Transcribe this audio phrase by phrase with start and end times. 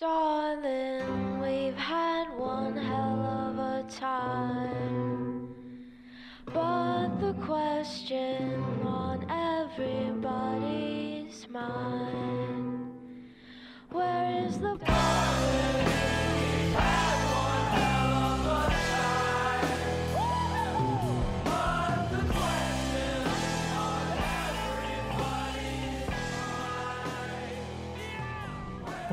[0.00, 5.54] Darling, we've had one hell of a time.
[6.46, 9.24] But the question on
[9.70, 10.28] everybody's
[11.48, 12.92] mind
[13.90, 14.76] Where is the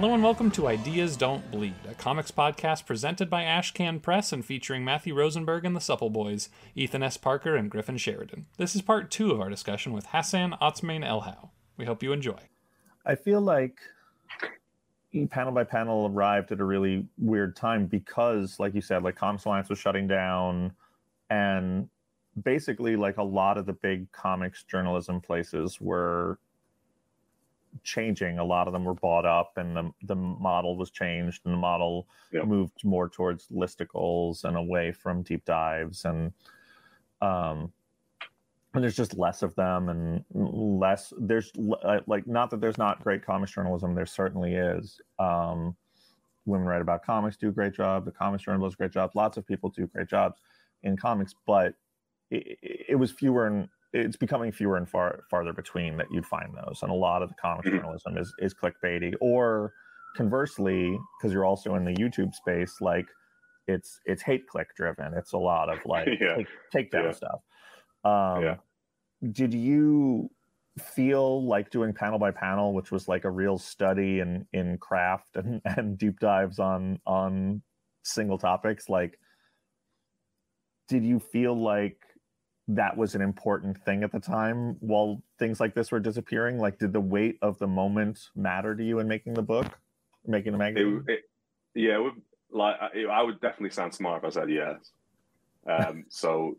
[0.01, 4.43] Hello and welcome to Ideas Don't Bleed, a comics podcast presented by Ashcan Press and
[4.43, 7.17] featuring Matthew Rosenberg and the Supple Boiz, Ethan S.
[7.17, 8.47] Parker, and Griffin Sheridan.
[8.57, 11.49] This is part two of our discussion with Hassan Otsmane Elhaou.
[11.77, 12.39] We hope you enjoy.
[13.05, 13.77] I feel like
[15.29, 19.45] panel by panel arrived at a really weird time because, like you said, like Comics
[19.45, 20.71] Alliance was shutting down,
[21.29, 21.87] and
[22.41, 26.39] basically, like a lot of the big comics journalism places were
[27.83, 28.39] changing.
[28.39, 31.57] A lot of them were bought up, and the the model was changed, and the
[31.57, 32.45] model Yep.
[32.45, 36.31] moved more towards listicles and away from deep dives, and
[37.21, 37.71] um,
[38.73, 41.13] and there's just less of them, and less.
[41.19, 41.51] There's
[41.83, 43.95] uh, like not that there's not great comics journalism.
[43.95, 45.01] There certainly is.
[45.19, 45.75] Um,
[46.45, 48.05] women write about comics do a great job.
[48.05, 49.11] The comics journal does a great job.
[49.13, 50.39] Lots of people do great jobs
[50.83, 51.73] in comics, but
[52.29, 56.25] it, it it was fewer and it's becoming fewer and far farther between that you'd
[56.25, 56.81] find those.
[56.81, 57.77] And a lot of the comics Mhm.
[57.77, 59.73] journalism is is clickbaity, or
[60.15, 63.07] conversely, because you're also in the YouTube space, like
[63.67, 65.13] it's it's hate click driven.
[65.15, 66.35] It's a lot of like Yeah.
[66.37, 67.11] take, takedown Yeah.
[67.11, 67.41] stuff.
[68.03, 68.57] Um, Yeah.
[69.31, 70.31] Did you
[70.79, 75.35] feel like doing panel by panel, which was like a real study in in craft
[75.35, 77.63] and, and deep dives on on
[78.03, 78.89] single topics?
[78.89, 79.19] Like,
[80.87, 82.01] did you feel like
[82.67, 86.57] that was an important thing at the time while things like this were disappearing?
[86.59, 89.67] Like, did the weight of the moment matter to you in making the book,
[90.25, 91.03] making the magazine?
[91.07, 91.19] It, it,
[91.73, 92.21] yeah, it would,
[92.51, 94.91] like I, I would definitely sound smart if I said yes.
[95.67, 96.57] Um, so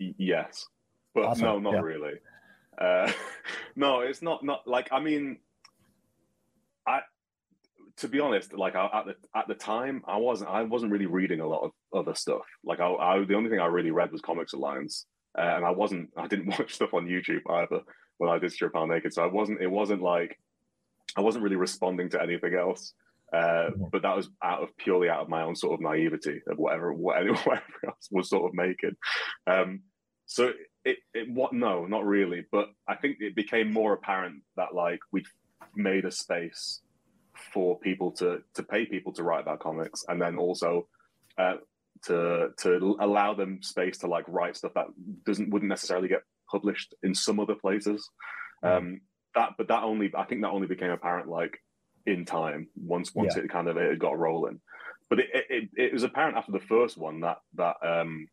[0.00, 0.66] y- yes,
[1.14, 1.80] but Awesome, no, not yeah.
[1.80, 2.14] really.
[2.78, 3.12] Uh,
[3.76, 4.44] no, it's not.
[4.44, 5.38] Not like I mean,
[6.86, 7.00] I
[7.98, 11.06] to be honest, like I, at the at the time, I wasn't I wasn't really
[11.06, 12.42] reading a lot of other stuff.
[12.64, 15.06] Like I, I the only thing I really read was Comics Alliance,
[15.38, 17.82] uh, and I wasn't I didn't watch stuff on YouTube either
[18.18, 19.12] when I did Strip Panel Naked.
[19.12, 19.60] So I wasn't.
[19.60, 20.38] It wasn't like
[21.16, 22.94] I wasn't really responding to anything else.
[23.32, 23.90] Uh, Mhm.
[23.90, 26.92] but that was out of purely out of my own sort of naivety of whatever
[27.06, 28.94] whatever, whatever else was sort of making.
[29.46, 29.80] Um,
[30.26, 30.52] so
[30.84, 32.44] it, it what no, not really.
[32.52, 35.26] But I think it became more apparent that like we'd
[35.74, 36.80] made a space
[37.52, 40.88] for people to to pay people to write about comics, and then also
[41.38, 41.54] uh,
[42.04, 44.86] to to allow them space to like write stuff that
[45.24, 48.08] doesn't wouldn't necessarily get published in some other places.
[48.62, 49.00] Um,
[49.34, 51.58] that but that only I think that only became apparent like
[52.06, 53.42] in time once once Yeah.
[53.42, 54.60] it kind of it got rolling.
[55.08, 58.28] But it, it, it, it was apparent after the first one that that um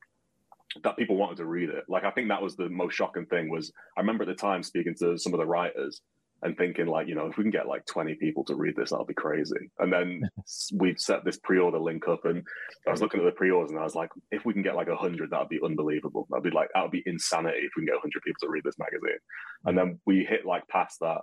[0.83, 1.85] that people wanted to read it.
[1.87, 4.61] Like I think that was the most shocking thing was I remember at the time
[4.63, 6.01] speaking to some of the writers
[6.41, 8.91] and thinking like, you know, if we can get like 20 people to read this,
[8.91, 9.69] that'll be crazy.
[9.79, 10.21] And then
[10.73, 12.43] we'd set this pre-order link up and
[12.87, 14.87] I was looking at the pre-orders and I was like, if we can get like
[14.87, 16.27] 100, that'd be unbelievable.
[16.29, 18.63] That'd be like, that would be insanity if we can get 100 people to read
[18.63, 19.19] this magazine.
[19.65, 21.21] And then we hit like past that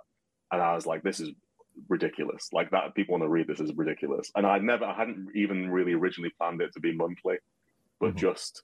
[0.51, 1.31] and I was like, this is
[1.89, 2.49] ridiculous.
[2.53, 4.31] Like that, people want to read this is ridiculous.
[4.35, 7.37] And I never, I hadn't even really originally planned it to be monthly,
[7.99, 8.17] but Mhm.
[8.17, 8.63] just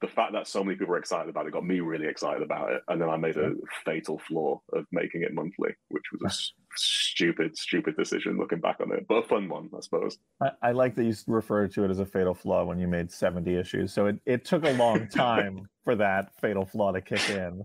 [0.00, 2.72] the fact that so many people were excited about it got me really excited about
[2.72, 2.82] it.
[2.88, 3.52] And then I made a
[3.84, 6.30] fatal flaw of making it monthly, which was a
[6.74, 10.18] stupid, stupid decision looking back on it, but a fun one, I suppose.
[10.40, 13.10] I, I like that you referred to it as a fatal flaw when you made
[13.10, 13.92] 70 issues.
[13.92, 17.62] So it, it took a long time for that fatal flaw to kick in.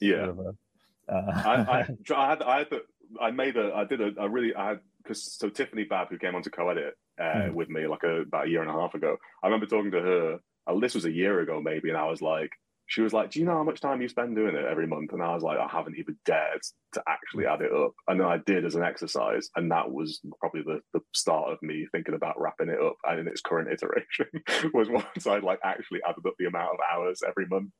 [0.00, 0.24] Yeah.
[0.24, 2.82] Sort of a, uh, I, I, I had, I had, the,
[3.20, 6.18] I made a, I did a, a really, I had, because so Tiffany Babb, who
[6.18, 7.52] came on to co-edit uh, Mm.
[7.54, 10.00] with me like a, about a year and a half ago, I remember talking to
[10.00, 10.38] her.
[10.66, 12.50] Uh, this was a year ago, maybe, and I was like,
[12.86, 15.12] she was like, "Do you know how much time you spend doing it every month?"
[15.12, 16.60] And I was like, "I haven't even dared
[16.92, 20.20] to actually add it up." And then I did as an exercise, and that was
[20.38, 22.96] probably the, the start of me thinking about wrapping it up.
[23.04, 24.26] And in its current iteration,
[24.74, 27.70] was once I'd like actually added up the amount of hours every month.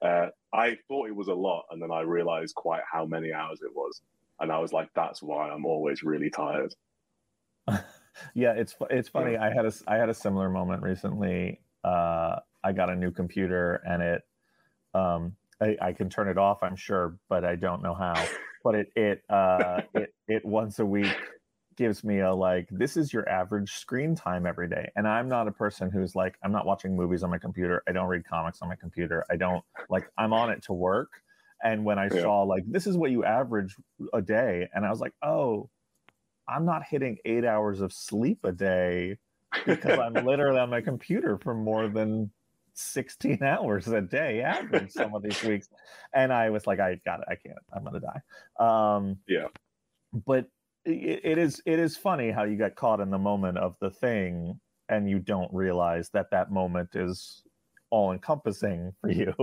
[0.00, 3.60] Uh, I thought it was a lot, and then I realized quite how many hours
[3.62, 4.00] it was,
[4.40, 6.74] and I was like, "That's why I'm always really tired."
[8.34, 9.36] yeah, it's it's funny.
[9.36, 11.60] I had a I had a similar moment recently.
[11.84, 14.22] Uh, I got a new computer and it
[14.94, 18.14] um, I, I can turn it off, I'm sure, but I don't know how.
[18.62, 21.12] But it it uh, it it once a week
[21.76, 25.48] gives me a like this is your average screen time every day and i'm not
[25.48, 28.62] a person who's like i'm not watching movies on my computer i don't read comics
[28.62, 31.10] on my computer i don't like i'm on it to work
[31.64, 32.22] and when i Yeah.
[32.22, 33.74] saw like this is what you average
[34.12, 35.68] a day and i was like oh
[36.46, 39.16] I'm not hitting eight hours of sleep a day
[39.66, 42.30] because I'm literally on my computer for more than
[42.74, 45.68] 16 hours a day average some of these weeks.
[46.12, 47.26] And I was like, I got it.
[47.28, 47.58] I can't.
[47.72, 48.20] I'm gonna die.
[48.58, 49.48] Um, Yeah.
[50.26, 50.46] But
[50.84, 53.90] it, it is it is funny how you get caught in the moment of the
[53.90, 57.42] thing and you don't realize that that moment is
[57.90, 59.34] all encompassing for you.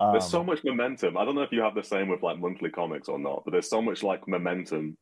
[0.00, 1.16] Um, There's so much momentum.
[1.16, 3.52] I don't know if you have the same with like monthly comics or not, but
[3.52, 4.96] there's so much like momentum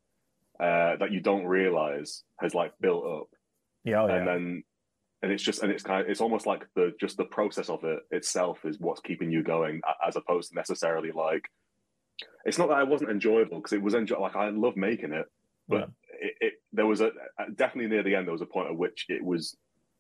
[0.61, 3.29] uh, that you don't realize has like built up,
[3.87, 4.17] yeah, oh, yeah.
[4.17, 4.65] and then
[5.23, 7.83] and it's just and it's kind of it's almost like the just the process of
[7.85, 11.49] it itself is what's keeping you going, as opposed to necessarily like
[12.45, 15.27] it's not that it wasn't enjoyable because it was enjoy like I love making it,
[15.69, 15.91] but
[16.21, 17.13] it, it there was a
[17.55, 19.57] definitely near the end there was a point at which it was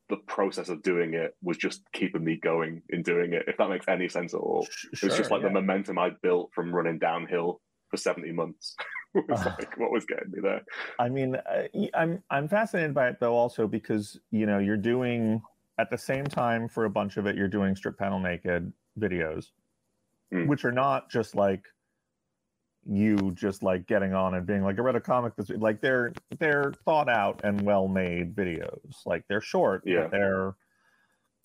[0.08, 3.44] the process of doing it was just keeping me going in doing it.
[3.48, 4.66] If that makes any sense at all.
[4.70, 5.48] Sh- It was just like yeah.
[5.48, 8.76] the momentum I built from running downhill for 70 months.
[9.14, 9.56] was Ah.
[9.58, 10.62] like what was getting me there.
[10.98, 11.62] I mean, uh,
[11.94, 15.40] I'm I'm fascinated by it though, also because you know you're doing
[15.78, 19.52] at the same time for a bunch of it, you're doing strip panel naked videos,
[20.32, 20.48] Mm.
[20.48, 21.64] which are not just like
[22.88, 26.12] you just like getting on and being like I read a comic this like they're
[26.38, 29.04] they're thought out and well made videos.
[29.06, 30.02] Like they're short, Yeah.
[30.02, 30.54] but they're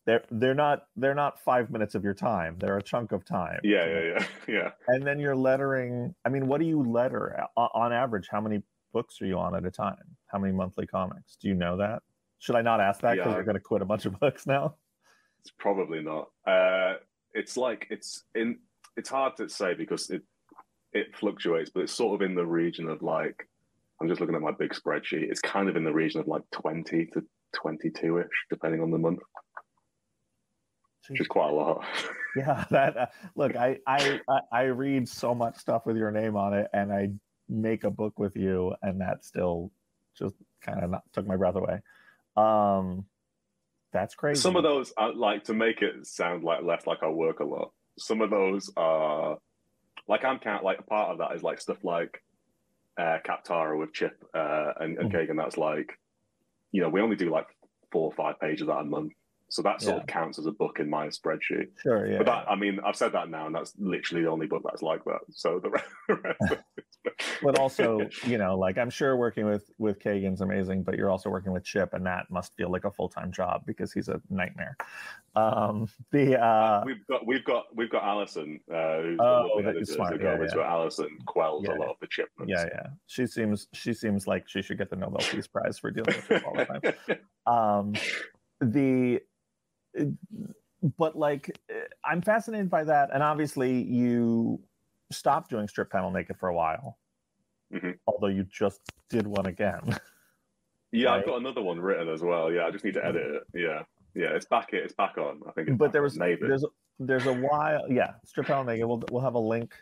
[0.06, 2.58] they're they're not they're not five minutes of your time.
[2.60, 3.60] They're a chunk of time.
[3.64, 4.72] Yeah, yeah, yeah, yeah.
[4.88, 6.16] And then you're lettering.
[6.26, 8.28] I mean, what do you letter on average?
[8.32, 8.64] How many
[8.94, 9.96] books are you on at a time?
[10.28, 11.36] How many monthly comics?
[11.36, 12.02] Do you know that?
[12.40, 13.36] Should I not ask that because Yeah.
[13.36, 14.76] you're going to quit a bunch of books now?
[15.42, 16.30] It's probably not.
[16.48, 16.96] Uh,
[17.34, 18.60] it's like it's in.
[18.98, 20.24] It's hard to say because it
[20.94, 23.48] it fluctuates, but it's sort of in the region of like.
[24.02, 25.30] I'm just looking at my big spreadsheet.
[25.30, 28.98] It's kind of in the region of like 20 to 22 ish, depending on the
[28.98, 29.20] month,
[31.10, 31.86] which is quite a lot.
[32.36, 32.98] Yeah, that.
[32.98, 33.06] Uh,
[33.36, 36.92] look, I, I I I read so much stuff with your name on it, and
[36.92, 37.10] I
[37.50, 39.72] make a book with you, and that still
[40.18, 41.80] just kind of took my breath away.
[42.38, 43.06] Um,
[43.92, 44.40] that's crazy.
[44.40, 47.46] Some of those, are, like to make it sound like less like I work a
[47.46, 47.72] lot.
[48.00, 49.38] Some of those are
[50.08, 52.22] like I'm count like a part of that is like stuff like
[52.98, 55.30] uh, Kaptara with Chip uh, and, and Mhm.
[55.30, 55.38] Kagan.
[55.38, 56.00] That's like
[56.72, 57.48] you know we only do like
[57.92, 59.12] four or five pages that a month,
[59.52, 60.02] so that sort Yeah.
[60.02, 61.68] of counts as a book in my spreadsheet.
[61.84, 62.18] Sure, yeah.
[62.20, 64.82] But that I mean I've said that now, and that's literally the only book that's
[64.82, 65.20] like that.
[65.30, 66.64] So the rest, the rest of it's-
[67.44, 71.32] but also you know like i'm sure working with with kagan's amazing but you're also
[71.32, 74.78] working with chip and that must feel like a full-time job because he's a nightmare
[75.36, 79.70] um the uh we've got we've got we've got Allison, uh, who's Oh, the that-
[79.70, 80.62] editor, smart, who yeah, yeah.
[80.72, 82.52] Alison quells Yeah, a lot of the chipments.
[82.56, 85.90] yeah yeah she seems she seems like she should get the nobel peace prize for
[85.90, 87.94] dealing with it all the time um
[88.60, 89.20] the
[90.98, 91.58] but like
[92.06, 94.60] i'm fascinated by that and obviously you
[95.12, 96.98] stopped doing strip panel naked for a while
[97.74, 97.98] Mhm.
[98.08, 99.82] although you just did one again
[100.94, 101.20] Yeah, Right.
[101.20, 102.52] I've got another one written as well.
[102.52, 103.44] Yeah, I just need to edit it.
[103.54, 103.84] Yeah,
[104.14, 104.74] yeah, it's back.
[104.74, 105.40] It's back on.
[105.48, 105.70] I think.
[105.70, 106.46] It's but there was maybe.
[106.46, 106.66] there's
[107.00, 109.74] there's a while yeah strip panel naked we'll, we'll have a link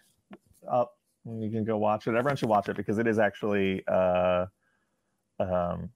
[0.71, 3.83] up and you can go watch it everyone should watch it because it is actually
[3.87, 4.45] uh
[5.39, 5.89] um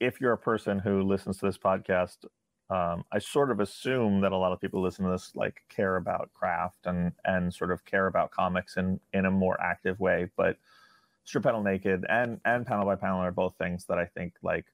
[0.00, 2.24] if you're a person who listens to this podcast
[2.72, 5.96] um i sort of assume that a lot of people listen to this like care
[5.96, 10.28] about craft and and sort of care about comics in in a more active way
[10.36, 10.56] but
[11.24, 14.66] strip panel naked and and panel by panel are both things that i think like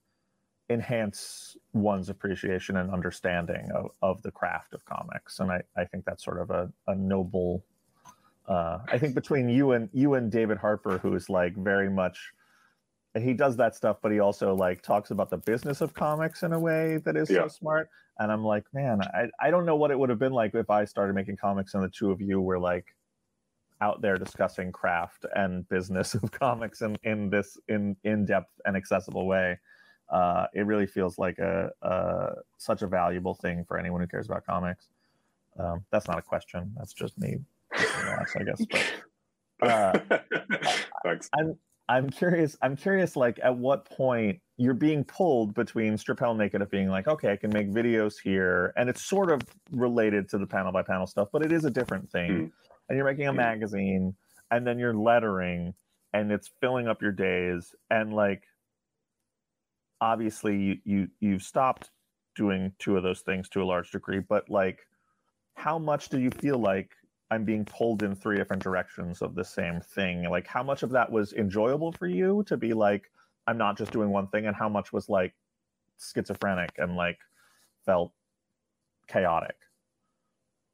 [0.71, 6.05] enhance one's appreciation and understanding of, of the craft of comics and i, I think
[6.05, 7.65] that's sort of a, a noble
[8.47, 12.33] uh, i think between you and you and david harper who's like very much
[13.21, 16.53] he does that stuff but he also like talks about the business of comics in
[16.53, 17.43] a way that is Yeah.
[17.43, 17.89] so smart
[18.19, 20.71] and i'm like man I, I don't know what it would have been like if
[20.71, 22.95] i started making comics and the two of you were like
[23.81, 29.27] out there discussing craft and business of comics in, in this in in-depth and accessible
[29.27, 29.59] way
[30.11, 34.25] uh, it really feels like a, a such a valuable thing for anyone who cares
[34.25, 34.89] about comics.
[35.59, 36.73] Um, that's not a question.
[36.79, 37.37] That's just me.
[37.75, 38.65] I guess.
[39.61, 40.19] But uh,
[41.05, 41.29] Thanks.
[41.89, 42.57] I'm curious.
[42.61, 43.17] I'm curious.
[43.17, 47.33] Like, at what point you're being pulled between strip panel naked of being like, okay,
[47.33, 49.41] I can make videos here, and it's sort of
[49.71, 52.31] related to the panel by panel stuff, but it is a different thing.
[52.31, 52.53] Mm.
[52.89, 53.37] And you're making a Mm.
[53.37, 54.17] magazine,
[54.51, 55.75] and then you're lettering,
[56.13, 58.45] and it's filling up your days, and like,
[60.01, 61.91] obviously, you you you've stopped
[62.37, 64.87] doing two of those things to a large degree, but like,
[65.55, 66.93] how much do you feel like
[67.31, 70.29] I'm being pulled in three different directions of the same thing.
[70.29, 73.11] Like, how much of that was enjoyable for you to be like,
[73.47, 75.35] I'm not just doing one thing, and how much was like
[75.99, 77.19] schizophrenic and like
[77.85, 78.13] felt
[79.09, 79.57] chaotic?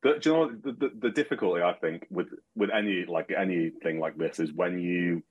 [0.02, 3.99] The, do you know the, the, the difficulty I think with with any like anything
[3.99, 5.23] like this is when you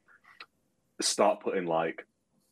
[0.99, 2.05] start putting like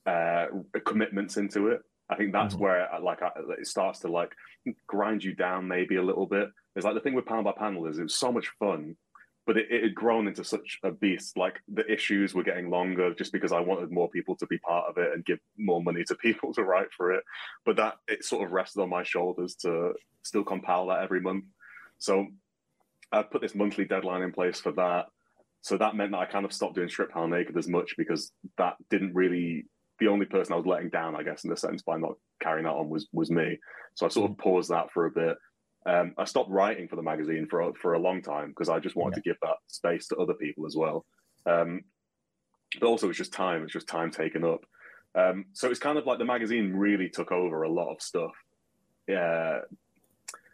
[0.05, 0.47] uh,
[0.85, 1.81] commitments into it.
[2.11, 2.59] I think that's Mhm.
[2.59, 4.35] where like I, it starts to like
[4.85, 6.49] grind you down maybe a little bit.
[6.75, 8.97] It's like the thing with panel by panel is it was so much fun,
[9.47, 11.37] but it, it had grown into such a beast.
[11.37, 14.89] Like the issues were getting longer just because I wanted more people to be part
[14.89, 17.23] of it and give more money to people to write for it.
[17.65, 21.45] But that it sort of rested on my shoulders to still compile that every month.
[21.97, 22.27] So
[23.11, 25.07] I put this monthly deadline in place for that.
[25.61, 28.31] So that meant that I kind of stopped doing strip panel naked as much because
[28.57, 29.65] that didn't really
[30.01, 32.65] the only person I was letting down, I guess, in the sense, by not carrying
[32.65, 33.57] that on was was me.
[33.93, 35.37] So I sort of paused that for a bit.
[35.85, 38.79] Um, I stopped writing for the magazine for a, for a long time because I
[38.79, 41.05] just wanted to give that space to other people as well.
[41.45, 41.81] Um,
[42.79, 43.63] but also, it's just time.
[43.63, 44.65] It's just time taken up.
[45.13, 48.31] Um, so it's kind of like the magazine really took over a lot of stuff.
[49.07, 49.59] Yeah,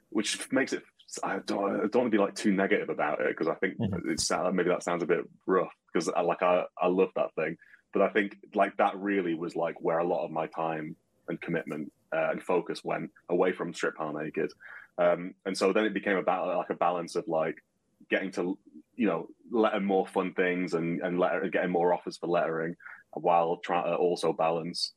[0.10, 0.84] which makes it.
[1.24, 3.78] I don't, I don't want to be like too negative about it because I think
[3.80, 4.12] Mhm.
[4.12, 7.56] it's maybe that sounds a bit rough because I like I I love that thing,
[7.94, 10.96] but I think like that really was like where a lot of my time
[11.28, 14.52] and commitment uh, and focus went away from strip panel naked,
[14.98, 17.64] um, and so then it became about like a balance of like
[18.10, 18.58] getting to
[18.96, 22.76] you know letter more fun things and and letter getting more offers for lettering
[23.14, 24.94] while trying to also balance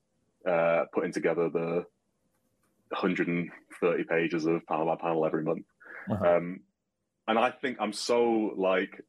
[0.46, 1.84] uh, putting together the
[2.90, 5.64] 130 pages of panel by panel every month.
[6.10, 6.36] Uh-huh.
[6.36, 6.60] Um,
[7.28, 9.04] and I think I'm so like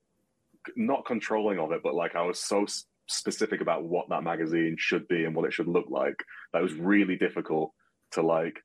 [0.75, 2.65] not controlling of it, but like I was so
[3.11, 6.23] specific about what that magazine should be and what it should look like.
[6.53, 7.73] That was really difficult
[8.11, 8.63] to like.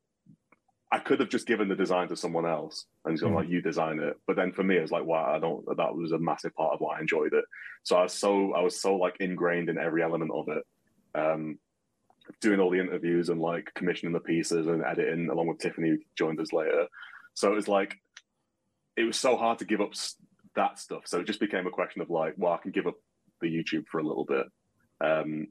[0.92, 3.34] I could have just given the design to someone else and gone Mhm.
[3.34, 5.94] like, "You design it." But then for me, it was like, "Wow, I don't." That
[5.96, 7.44] was a massive part of why I enjoyed it.
[7.82, 10.64] So I was so I was so like ingrained in every element of it.
[11.14, 11.58] Um,
[12.40, 15.98] doing all the interviews and like commissioning the pieces and editing along with Tiffany who
[16.16, 16.88] joined us later.
[17.34, 18.00] So it was like
[18.96, 19.92] it was so hard to give up
[20.54, 21.06] that stuff.
[21.06, 22.96] So it just became a question of like, well, I can give up
[23.40, 24.46] the YouTube for a little bit.
[25.00, 25.48] Um,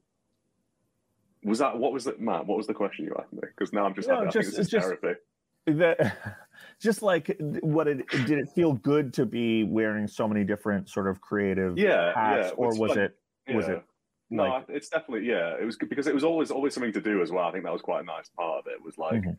[1.43, 2.47] was that what was it, Matt?
[2.47, 3.41] What was the question you asked me?
[3.41, 5.19] Because now I'm just No, I just- think this is just- therapy.
[5.67, 6.17] that
[6.79, 11.07] just like what it did it feel good to be wearing so many different sort
[11.07, 12.99] of creative Yeah, hats yeah, or it's was fun.
[13.47, 13.83] it was it
[14.29, 15.55] No, like- it's definitely yeah.
[15.59, 17.47] It was good because it was always always something to do as well.
[17.47, 18.81] I think that was quite a nice part of it.
[18.83, 19.37] Was like Mhm.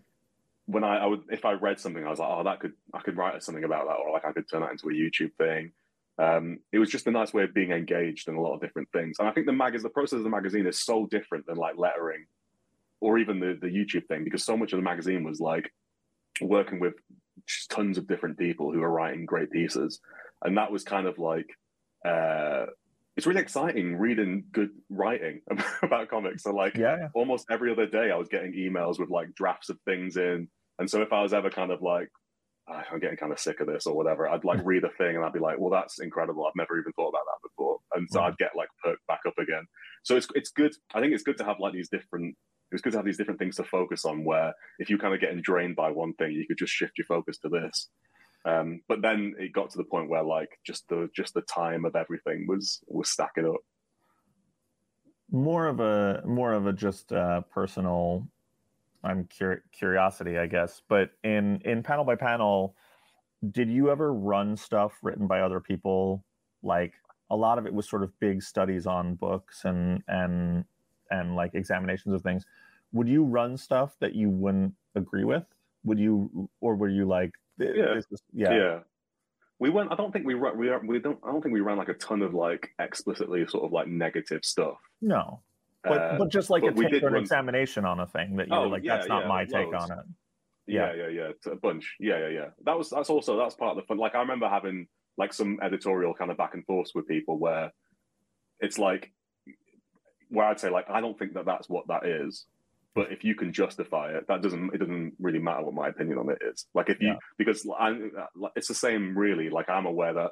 [0.67, 3.01] when I, I would if I read something, I was like, oh, that could I
[3.01, 5.73] could write something about that, or like I could turn that into a YouTube thing.
[6.19, 8.89] Um, it was just a nice way of being engaged in a lot of different
[8.93, 9.17] things.
[9.19, 11.77] And I think the mag the process of the magazine is so different than like
[11.77, 12.27] lettering
[13.01, 15.71] or even the the YouTube thing because so much of the magazine was like
[16.41, 16.95] working with
[17.47, 20.01] just tons of different people who are writing great pieces,
[20.45, 21.49] and that was kind of like.
[22.05, 22.67] Uh,
[23.17, 25.41] it's really exciting reading good writing
[25.83, 26.43] about comics.
[26.43, 29.79] So like yeah, almost every other day I was getting emails with like drafts of
[29.87, 30.49] things in.
[30.79, 32.26] And so if I was ever kind of like, "Ah,
[32.69, 35.25] I'm getting kind of sick of this or whatever, I'd like read a thing and
[35.25, 36.47] I'd be like, well, that's incredible.
[36.47, 37.79] I've never even thought about that before.
[37.95, 39.67] And so I'd get like perked back up again.
[40.03, 40.73] So it's it's good.
[40.95, 42.37] I think it's good to have like these different.
[42.71, 44.25] It was good to have these different things to focus on.
[44.25, 47.07] Where if you kind of getting drained by one thing, you could just shift your
[47.07, 47.89] focus to this.
[48.45, 51.85] Um, but then it got to the point where like just the just the time
[51.85, 53.61] of everything was was stacking up.
[55.31, 58.29] more of a more of a just uh, personal
[59.07, 62.75] i'm cur- curiosity i guess but in in panel by panel
[63.51, 66.25] did you ever run stuff written by other people
[66.63, 66.95] like
[67.31, 70.65] a lot of it was sort of big studies on books and and
[71.11, 72.45] and like examinations of things
[72.93, 75.45] would you run stuff that you wouldn't agree with
[75.85, 77.95] would you or were you like Yeah.
[77.97, 78.81] is, yeah
[79.59, 79.91] We went.
[79.93, 80.59] I don't think we ran.
[80.59, 81.19] We, we don't.
[81.25, 84.45] I don't think we ran like a ton of like explicitly sort of like negative
[84.45, 84.77] stuff.
[85.01, 85.41] no
[85.89, 88.37] but Uh, but just like but a take or an run- examination on a thing
[88.37, 89.91] that you're Oh, like yeah, that's not yeah, my take loads.
[89.91, 90.05] on it
[90.69, 91.95] yeah, yeah, yeah, it's a bunch.
[92.01, 92.47] Yeah, yeah, yeah.
[92.65, 93.99] That was that's also that's part of the fun.
[93.99, 97.73] Like I remember having like some editorial kind of back and forth with people where
[98.59, 99.13] it's like
[100.29, 102.47] where I'd say like I don't think that that's what that is.
[102.97, 106.19] But if you can justify it, that doesn't it doesn't really matter what my opinion
[106.19, 106.67] on it is.
[106.75, 107.17] Like if you Yeah.
[107.39, 107.97] because I,
[108.57, 109.51] it's the same really.
[109.51, 110.31] Like I'm aware that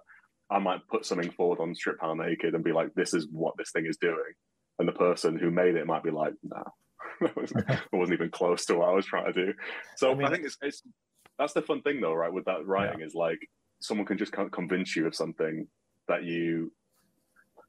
[0.51, 3.55] I might put something forward on Strip Panel Naked and be like, this is what
[3.57, 4.33] this thing is doing,
[4.79, 6.65] and the person who made it might be like, nah,
[7.21, 9.55] it wasn't even close to what I was trying to do.
[9.97, 10.83] So I I, think it's, it's
[11.39, 12.33] that's the fun thing though, right?
[12.33, 13.39] With that writing is like
[13.81, 15.67] someone can just convince you of something
[16.09, 16.73] that you.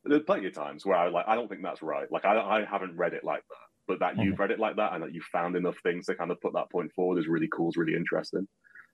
[0.03, 2.11] There's plenty of times where I like I don't think that's right.
[2.11, 4.93] Like I I haven't read it like that, but that you've read it like that
[4.93, 7.49] and that you found enough things to kind of put that point forward is really
[7.51, 7.69] cool.
[7.69, 8.47] Is really interesting.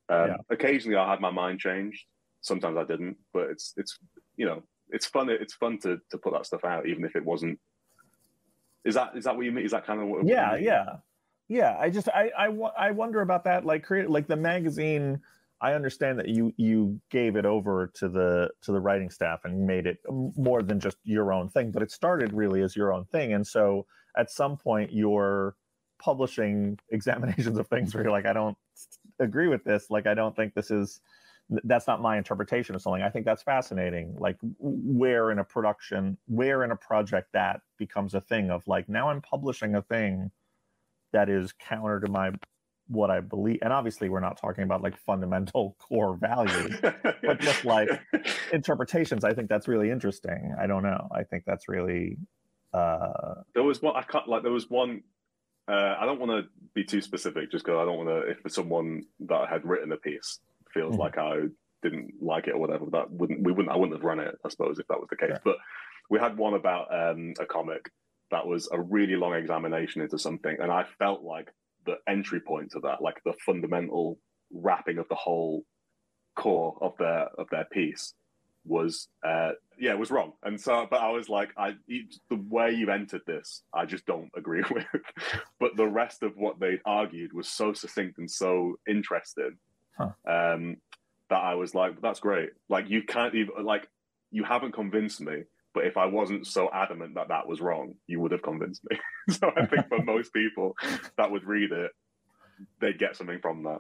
[0.10, 0.38] Um, Yeah.
[0.50, 2.06] Occasionally, I had my mind changed.
[2.42, 3.98] Sometimes I didn't, but it's it's
[4.38, 5.30] you know it's fun.
[5.30, 7.60] It's fun to to put that stuff out, even if it wasn't.
[8.84, 9.66] Is that is that what you mean?
[9.66, 10.26] Is that kind of what?
[10.26, 10.96] yeah yeah
[11.48, 12.46] yeah i just i i,
[12.78, 15.20] I wonder about that like create like the magazine
[15.60, 19.68] i understand that you you gave it over to the to the writing staff and
[19.68, 19.98] made it
[20.38, 23.46] more than just your own thing but it started really as your own thing and
[23.46, 23.86] so
[24.16, 25.56] at some point you're
[26.02, 28.58] publishing examinations of things where you're like, I don't
[29.20, 29.90] agree with this.
[29.90, 31.00] Like, I don't think this is
[31.64, 33.02] that's not my interpretation of something.
[33.02, 34.16] I think that's fascinating.
[34.18, 38.88] Like where in a production, where in a project that becomes a thing of like
[38.88, 40.32] now I'm publishing a thing
[41.12, 42.32] that is counter to my
[42.88, 43.60] what I believe.
[43.62, 47.90] And obviously we're not talking about like fundamental core values, but just like
[48.54, 49.24] interpretations.
[49.24, 50.56] I think that's really interesting.
[50.60, 51.08] I don't know.
[51.14, 52.18] I think that's really
[52.74, 55.04] uh there was one I can't like there was one
[55.68, 58.52] uh, I don't want to be too specific just because I don't want to if
[58.52, 60.40] someone that had written a piece
[60.74, 61.00] feels Mhm.
[61.00, 61.48] like I
[61.84, 62.86] didn't like it or whatever.
[62.92, 65.18] That wouldn't we wouldn't I wouldn't have run it, I suppose, if that was the
[65.18, 65.30] case.
[65.32, 65.40] Yeah.
[65.44, 65.58] But
[66.10, 67.90] we had one about um, a comic
[68.32, 71.50] that was a really long examination into something, and I felt like
[71.86, 74.20] the entry point to that, like the fundamental
[74.54, 75.64] wrapping of the whole
[76.36, 78.14] core of their of their piece
[78.64, 81.74] was uh yeah it was wrong and so but i was like i
[82.30, 84.86] the way you've entered this i just don't agree with
[85.60, 89.58] but the rest of what they'd argued was so succinct and so interesting
[90.26, 90.32] Huh.
[90.54, 90.78] um
[91.30, 93.88] that i was like that's great like you can't even like
[94.32, 95.44] you haven't convinced me
[95.74, 98.98] but if i wasn't so adamant that that was wrong you would have convinced me
[99.36, 100.76] so i think for most people
[101.18, 101.92] that would read it
[102.80, 103.80] they'd get something from that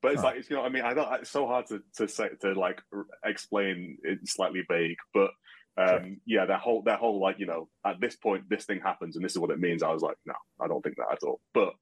[0.00, 0.28] but it's Huh.
[0.28, 1.12] like it's, you know, I mean, I don't.
[1.20, 2.82] It's so hard to to say to like
[3.24, 3.98] explain.
[4.02, 5.30] It's slightly vague, but
[5.76, 6.06] um, Sure.
[6.26, 9.24] yeah, that whole that whole like you know, at this point, this thing happens, and
[9.24, 9.80] this is what it means.
[9.80, 11.40] I was like, no, I don't think that at all.
[11.54, 11.74] But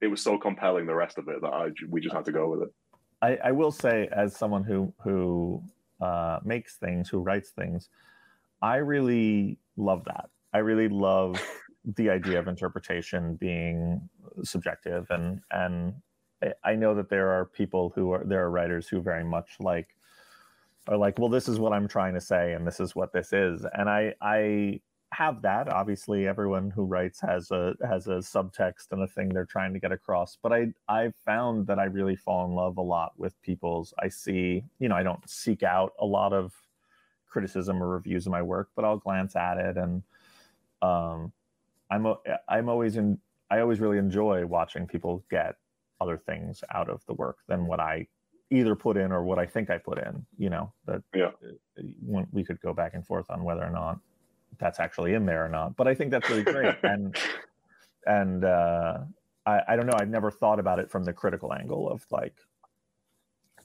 [0.00, 2.48] it was so compelling, the rest of it, that I we just had to go
[2.48, 2.74] with it.
[3.22, 5.62] I, I will say, as someone who who
[6.00, 7.88] uh, makes things, who writes things,
[8.62, 10.30] I really love that.
[10.52, 11.40] I really love
[11.96, 14.08] the idea of interpretation being
[14.42, 15.94] subjective, and and
[16.42, 19.56] I- I know that there are people who are there are writers who very much
[19.60, 19.96] like
[20.88, 23.32] are like, well, this is what I'm trying to say, and this is what this
[23.32, 24.80] is, and I I
[25.12, 25.68] have that.
[25.68, 29.80] Obviously, everyone who writes has a has a subtext and a thing they're trying to
[29.80, 30.38] get across.
[30.40, 33.92] But I I've found that I really fall in love a lot with people's.
[33.98, 36.54] I see, you know, I don't seek out a lot of
[37.26, 40.02] criticism or reviews of my work, but I'll glance at it, and
[40.82, 41.32] um,
[41.90, 42.06] I'm
[42.48, 43.18] I'm always in.
[43.50, 45.56] I always really enjoy watching people get
[46.00, 48.06] other things out of the work than what I
[48.50, 50.24] either put in or what I think I put in.
[50.38, 51.32] You know that Yeah.
[52.32, 53.98] we could go back and forth on whether or not
[54.58, 55.76] that's actually in there or not.
[55.76, 56.76] But I think that's really great.
[56.82, 57.16] and
[58.06, 58.98] and uh,
[59.46, 59.96] I, I don't know.
[59.98, 62.34] I've never thought about it from the critical angle of like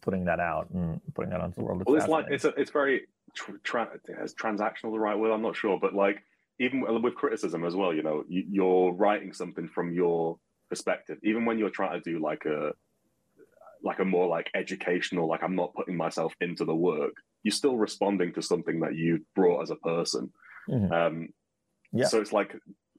[0.02, 1.84] putting that out and putting that onto the world.
[1.86, 5.32] Well, it's like it's a, it's very tr- tra- is transactional the right word?
[5.32, 6.24] I'm not sure, but like
[6.60, 10.38] even with- criticism as well, you know, you, you're writing something from your
[10.70, 11.18] perspective.
[11.24, 12.72] Even when you're trying to do like a
[13.84, 17.14] like a more like educational, like I'm not putting myself into the work.
[17.44, 20.32] You're still responding to something that you brought as a person.
[20.70, 20.92] Mhm.
[20.92, 21.30] Um,
[21.92, 22.08] Yeah.
[22.08, 22.56] So it's like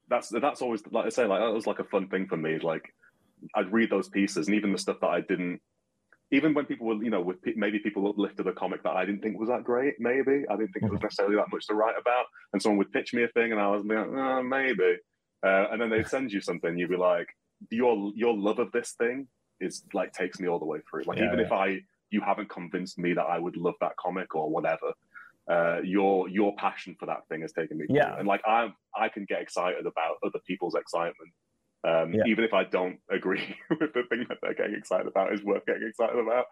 [0.08, 2.58] that's that's always like I say, like that was like a fun thing for me.
[2.58, 2.94] Like
[3.54, 5.60] I'd read those pieces, and even the stuff that I didn't
[6.32, 9.22] even when people were, you know, with maybe people uplifted a comic that I didn't
[9.22, 11.96] think was that great, maybe I didn't think it was necessarily that much to write
[11.98, 14.96] about, and someone would pitch me a thing, and I was like, oh, maybe,
[15.44, 17.28] uh, and then they'd send you something, you'd be like,
[17.70, 19.28] your your love of this thing
[19.60, 21.04] is like takes me all the way through.
[21.04, 21.46] Like Yeah, even yeah.
[21.46, 24.92] if I you haven't convinced me that I would love that comic or whatever,
[25.50, 27.86] uh, your your passion for that thing has taken me.
[27.86, 27.96] through.
[27.96, 28.18] Yeah.
[28.18, 31.32] and like I I can get excited about other people's excitement.
[31.86, 32.24] Um, Yeah.
[32.26, 35.64] Even if I don't agree with the thing that they're getting excited about, is worth
[35.66, 36.46] getting excited about.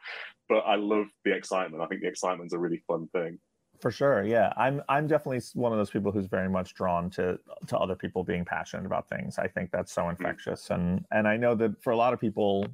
[0.48, 1.82] But I love the excitement.
[1.82, 3.38] I think the excitement's a really fun thing.
[3.80, 4.52] For sure, yeah.
[4.56, 8.22] I'm I'm definitely one of those people who's very much drawn to to other people
[8.22, 9.38] being passionate about things.
[9.38, 12.66] I think that's so infectious, and and I know that for a lot of people,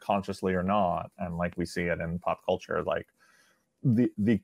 [0.00, 3.06] consciously or not, and like we see it in pop culture, like
[3.82, 4.40] the the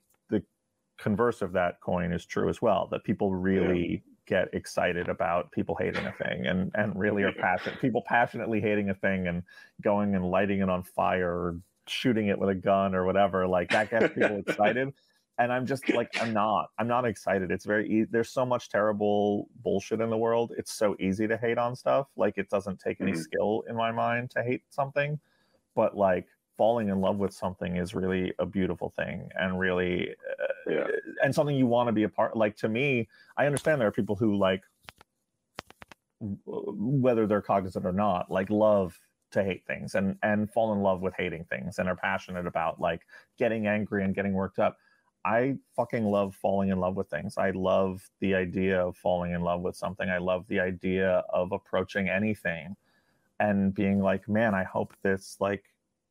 [0.99, 2.89] converse of that coin is true as well.
[2.89, 7.79] That people really get excited about people hating a thing, and and really are passionate.
[7.81, 9.43] People passionately hating a thing and
[9.81, 13.47] going and lighting it on fire, or shooting it with a gun or whatever.
[13.49, 14.93] Like that gets people excited
[15.39, 18.69] and i'm just like i'm not i'm not excited it's very e- there's so much
[18.69, 22.81] terrible bullshit in the world it's so easy to hate on stuff like it doesn't
[22.81, 23.15] take any Mhm.
[23.15, 25.21] skill in my mind to hate something
[25.75, 30.47] but like falling in love with something is really a beautiful thing and really uh,
[30.69, 30.87] Yeah.
[31.23, 33.93] and something you want to be a part like to me i understand there are
[33.93, 34.63] people who like
[36.45, 38.99] whether they're cognizant or not like love
[39.31, 42.81] to hate things and and fall in love with hating things and are passionate about
[42.81, 43.03] like
[43.39, 44.77] getting angry and getting worked up.
[45.25, 47.37] I fucking love falling in love with things.
[47.37, 50.09] I love the idea of falling in love with something.
[50.09, 52.77] I love the idea of approaching anything
[53.41, 55.63] and being like man i hope this like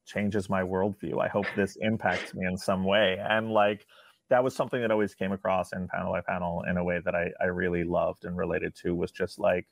[0.07, 1.21] changes my worldview.
[1.21, 3.19] I hope this impacts me in some way.
[3.19, 3.85] And like
[4.29, 7.15] that was something that always came across in panel by panel in a way that
[7.15, 9.67] I, I really loved and related to was just like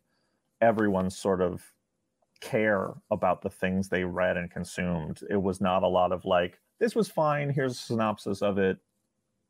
[0.61, 1.61] everyone's sort of
[2.41, 5.21] care about the things they read and consumed.
[5.29, 7.49] It was not a lot of like, this was fine.
[7.49, 8.77] Here's a synopsis of it.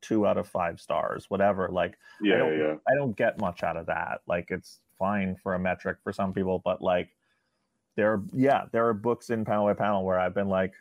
[0.02, 1.70] Two out of five stars, whatever.
[1.70, 2.76] Like, Yeah, don't- yeah.
[2.88, 4.22] I don't get much out of that.
[4.28, 7.10] Like it's fine for a metric for some people, but like
[7.96, 10.74] there are yeah, there are books in panel by panel where I've been like,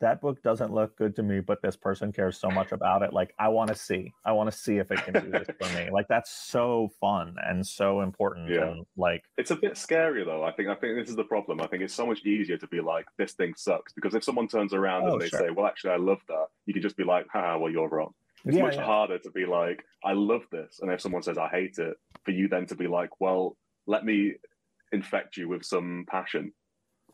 [0.00, 3.12] that book doesn't look good to me, but this person cares so much about it.
[3.12, 4.12] Like I want to see.
[4.24, 5.90] I want to see if it can do this for me.
[5.90, 8.48] Like that's so fun and so important.
[8.48, 8.70] Yeah.
[8.70, 10.42] And like It's a bit scary though.
[10.42, 11.60] I think I think this is the problem.
[11.60, 13.92] I think it's so much easier to be like, this thing sucks.
[13.92, 15.40] Because if someone turns around Oh, and they sure.
[15.40, 18.14] say, Well, actually I love that, you can just be like, ha, well you're wrong.
[18.46, 18.84] It's yeah, much yeah.
[18.84, 20.80] harder to be like, I love this.
[20.80, 24.04] And if someone says I hate it, for you then to be like, Well, let
[24.04, 24.34] me
[24.92, 26.52] infect you with some passion.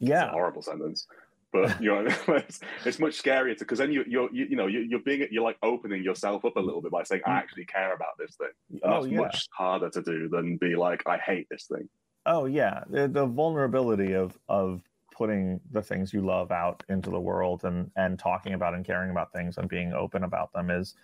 [0.00, 0.30] It's a yeah.
[0.30, 1.06] horrible sentence.
[1.56, 4.80] But you know, it's, it's much scarier because then you, you're you, you know you,
[4.80, 7.38] you're being you're like opening yourself up a little bit by saying I mm.
[7.38, 8.80] actually care about this thing.
[8.82, 9.18] Oh that's yeah.
[9.18, 11.88] much harder to do than be like I hate this thing.
[12.26, 17.20] Oh yeah, the, the vulnerability of of putting the things you love out into the
[17.20, 20.94] world and and talking about and caring about things and being open about them is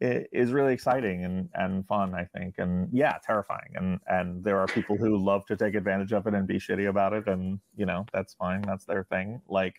[0.00, 4.66] is really exciting and and fun I think and yeah terrifying and and there are
[4.66, 7.84] people who love to take advantage of it and be shitty about it and you
[7.84, 9.76] know that's fine that's their thing like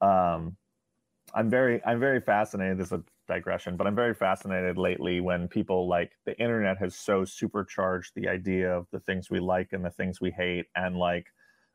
[0.00, 0.56] um
[1.34, 2.78] I'm very I'm very fascinated.
[2.78, 6.94] This is a digression, but I'm very fascinated lately when people like the internet has
[6.94, 10.96] so supercharged the idea of the things we like and the things we hate and
[10.96, 11.26] like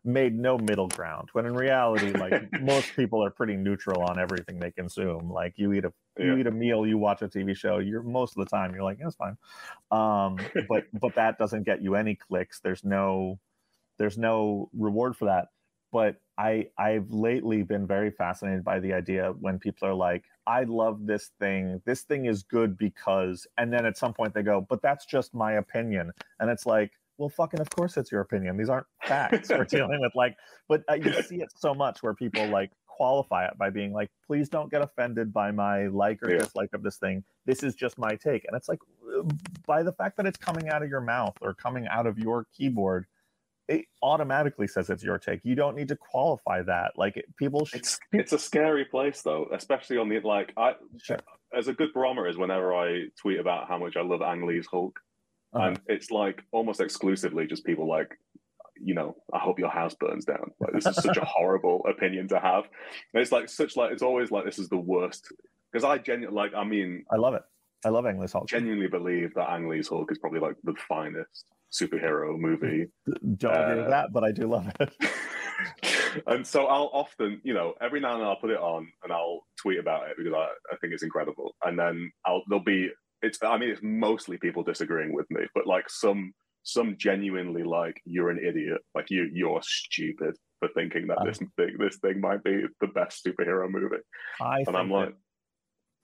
[0.06, 1.30] made no middle ground.
[1.34, 5.30] When in reality, like most people are pretty neutral on everything they consume.
[5.32, 6.36] Like you eat a you Yeah.
[6.38, 9.00] eat a meal, you watch a TV show, you're most of the time you're like,
[9.00, 9.38] yeah, it's fine.
[9.92, 10.38] Um,
[10.70, 12.60] but but that doesn't get you any clicks.
[12.60, 13.40] There's no
[13.98, 15.48] there's no reward for that
[15.92, 20.64] but I I've lately been very fascinated by the idea when people are like, I
[20.64, 21.82] love this thing.
[21.86, 25.36] This thing is good because, and then at some point they go, but that's just
[25.36, 28.58] my opinion, and it's like, well, fucking, of course it's your opinion.
[28.58, 30.14] These aren't facts we're dealing with.
[30.16, 30.36] Like,
[30.68, 34.10] but uh, you see it so much where people like qualify it by being like,
[34.28, 36.40] please don't get offended by my like or Yeah.
[36.40, 37.24] dislike of this thing.
[37.46, 38.80] This is just my take, and it's like,
[39.18, 39.24] uh,
[39.68, 42.46] by the fact that it's coming out of your mouth or coming out of your
[42.58, 43.06] keyboard
[43.70, 45.40] it automatically says it's your take.
[45.46, 46.92] You don't need to qualify that.
[46.98, 50.74] Like it, people, sh- It's it's a scary place though, especially on the like I
[51.02, 51.18] Sure.
[51.58, 54.68] as a good barometer is whenever I tweet about how much I love Ang Lee's
[54.70, 55.00] Hulk,
[55.54, 55.68] Uh-huh.
[55.68, 58.18] and it's like almost exclusively just people like,
[58.76, 60.52] you know, I hope your house burns down.
[60.60, 62.66] Like this is such a horrible opinion to have.
[63.14, 65.32] And it's like such like it's always like this is the worst
[65.72, 67.44] because I genuinely like I mean I love it.
[67.86, 68.48] I love Ang Lee's Hulk.
[68.48, 72.88] genuinely believe that Ang Lee's Hulk is probably like the finest superhero movie
[73.38, 74.94] Don't agree with uh, that, but I do love it.
[76.28, 79.12] and so I'll often, you know, every now and then I'll put it on and
[79.12, 81.56] I'll tweet about it because I, I think it's incredible.
[81.64, 82.90] And then I'll there'll be
[83.24, 86.34] it's I mean it's mostly people disagreeing with me, but like some
[86.64, 91.76] some genuinely like you're an idiot, like you you're stupid for thinking that this thing
[91.80, 93.98] this thing might be the best superhero movie.
[94.42, 95.14] I and I'm like,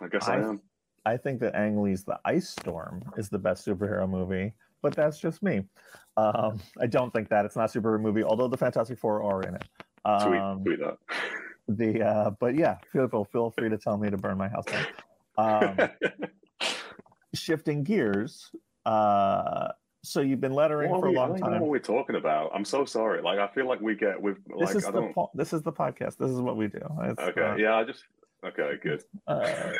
[0.01, 0.61] I guess I, I- am.
[1.05, 5.17] I think that Ang Lee's The Ice Storm is the best superhero movie, but that's
[5.17, 5.63] just me.
[6.17, 9.41] Um, I don't think that it's not a superhero movie, although the Fantastic Four are
[9.43, 9.63] in it.
[10.23, 10.97] Tweet Um, tweet that.
[11.69, 14.85] the uh, but yeah, feel feel free to tell me to burn my house down.
[15.37, 15.77] Um,
[17.39, 18.51] shifting gears.
[18.85, 19.69] Uh,
[20.03, 21.61] so you've been lettering What for a we- I long don't know time.
[21.61, 22.51] what we're talking about.
[22.53, 23.21] I'm so sorry.
[23.21, 25.13] Like I feel like we get with like this is I the don't.
[25.13, 26.17] po- this is the podcast.
[26.17, 26.79] This is what we do.
[27.01, 28.03] It's, Okay, uh, yeah, I just
[28.45, 29.03] okay, good.
[29.27, 29.71] uh,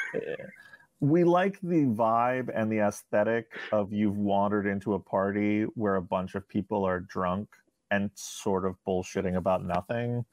[1.00, 6.02] we like the vibe and the aesthetic of you've wandered into a party where a
[6.02, 7.48] bunch of people are drunk
[7.92, 10.26] and sort of bullshitting about nothing,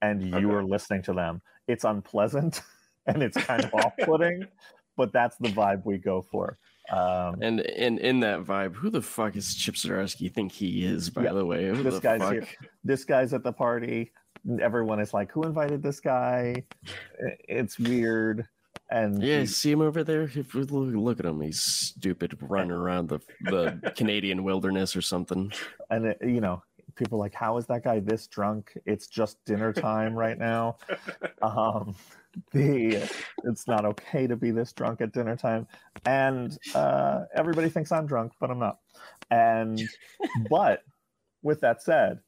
[0.00, 0.46] and you Okay.
[0.46, 1.42] are listening to them.
[1.68, 2.62] It's unpleasant
[3.06, 4.46] and it's kind of off-putting,
[4.96, 6.58] but that's the vibe we go for.
[6.90, 11.10] Um, And in in that vibe, who the fuck is Chip Zdarsky think he is?
[11.10, 12.32] By Yeah, the way, who this the guy's fuck?
[12.32, 12.46] here.
[12.84, 14.12] this guy's at the party.
[14.60, 16.62] Everyone is like, "Who invited this guy?"
[17.48, 18.46] It's weird,
[18.90, 20.22] and Yeah, he's- see him over there.
[20.22, 25.02] If we look, look at him, he's stupid, running around the the Canadian wilderness or
[25.02, 25.52] something.
[25.90, 26.62] and it, you know
[26.94, 30.78] people are like how is that guy this drunk it's just dinner time right now
[31.42, 31.94] um
[32.52, 32.96] the
[33.44, 35.66] it's not okay to be this drunk at dinner time
[36.04, 38.78] and uh everybody thinks i'm drunk but i'm not
[39.30, 39.82] and
[40.50, 40.82] but
[41.42, 42.18] with that said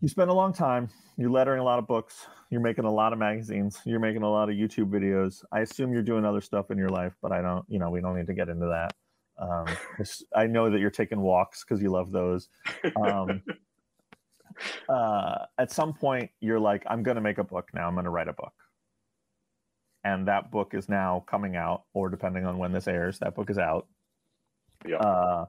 [0.00, 3.12] you spend a long time you're lettering a lot of books you're making a lot
[3.12, 6.70] of magazines you're making a lot of youtube videos i assume you're doing other stuff
[6.70, 8.92] in your life but i don't you know we don't need to get into that
[9.38, 9.66] um,
[10.36, 12.48] I know that you're taking walks because you love those.
[12.96, 13.42] Um,
[14.88, 17.88] uh, at some point, you're like, I'm going to make a book now.
[17.88, 18.52] I'm going to write a book.
[20.04, 23.50] And that book is now coming out, or depending on when this airs, that book
[23.50, 23.86] is out.
[24.86, 24.96] Yeah.
[24.96, 25.46] Uh,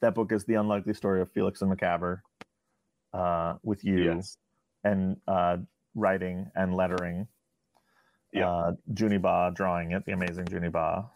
[0.00, 2.20] that book is the unlikely story of Felix and Macabber,
[3.14, 4.36] uh, with you Yes.
[4.82, 5.56] and uh,
[5.94, 7.28] writing and lettering.
[8.32, 8.50] Yeah.
[8.50, 11.08] Uh, Junie Ba drawing it, the amazing Junie Ba.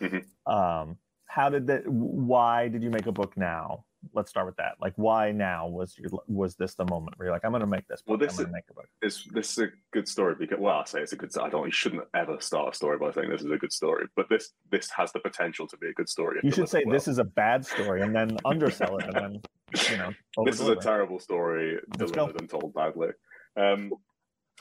[0.00, 0.24] Mhm.
[0.46, 1.86] Um, how did that?
[1.86, 3.84] Why did you make a book now?
[4.14, 4.76] Let's start with that.
[4.80, 7.66] Like, why now was your was this the moment where you're like, I'm going to
[7.66, 8.20] make this book.
[8.20, 8.88] Well, this is- make a book.
[9.02, 11.32] This this is a good story because well, I say it's a good.
[11.32, 11.46] Story.
[11.46, 11.66] I don't.
[11.66, 14.50] You shouldn't ever start a story by saying this is a good story, but this
[14.70, 16.40] this has the potential to be a good story.
[16.42, 16.92] You should say well.
[16.92, 19.42] this is a bad story and then undersell it and then
[19.90, 20.12] you know.
[20.44, 23.08] this is a terrible story delivered and told badly.
[23.56, 23.92] Um,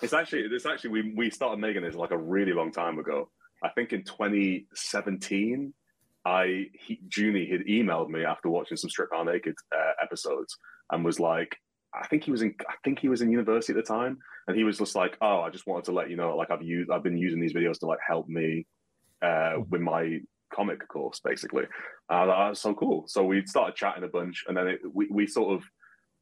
[0.01, 3.29] it's actually it's actually we we started making this like a really long time ago.
[3.63, 5.73] I think in 2017,
[6.27, 10.57] I he, Junie had emailed me after watching some Strip Panel Naked uh, episodes
[10.91, 11.55] and was like,
[11.93, 14.57] I think he was in I think he was in university at the time, and
[14.57, 16.91] he was just like, oh, I just wanted to let you know, like I've used
[16.91, 18.67] I've been using these videos to like help me
[19.21, 20.19] uh, with my
[20.53, 21.63] comic course, basically.
[22.09, 23.05] And I was like, "Oh, that's so cool.
[23.07, 25.63] So we started chatting a bunch, and then it, we we sort of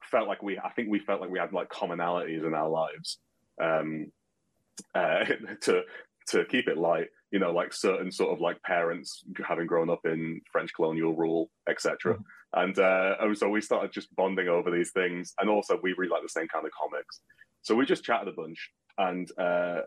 [0.03, 3.17] felt like we I think we felt like we had like commonalities in our lives.
[3.59, 4.11] Um,
[4.93, 5.25] uh,
[5.61, 5.81] to
[6.27, 10.05] to keep it light, you know, like certain sort of like parents having grown up
[10.05, 12.17] in French colonial rule, etc.
[12.53, 16.09] And uh, and so we started just bonding over these things, and also we really
[16.11, 17.21] like the same kind of comics.
[17.63, 19.81] So we just chatted a bunch, and uh,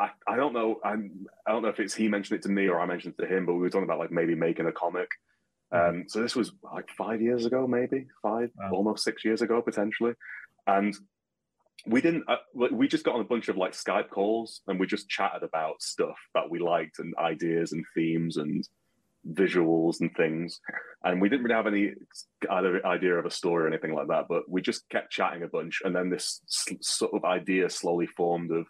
[0.00, 2.66] I I don't know I'm I don't know if it's he mentioned it to me
[2.68, 4.72] or I mentioned it to him, but we were talking about like maybe making a
[4.72, 5.08] comic.
[5.70, 8.70] Um, so this was like five years ago, maybe five, Wow.
[8.72, 10.12] almost six years ago potentially,
[10.66, 10.94] and
[11.86, 12.24] we didn't.
[12.28, 15.42] Uh, we- just got on a bunch of like Skype calls and we just chatted
[15.42, 18.68] about stuff that we liked and ideas and themes and
[19.32, 20.60] visuals and things.
[21.04, 21.94] And we didn't really have any
[22.84, 25.80] idea of a story or anything like that, but we just kept chatting a bunch.
[25.84, 26.40] And then this
[26.80, 28.66] sort of idea slowly formed of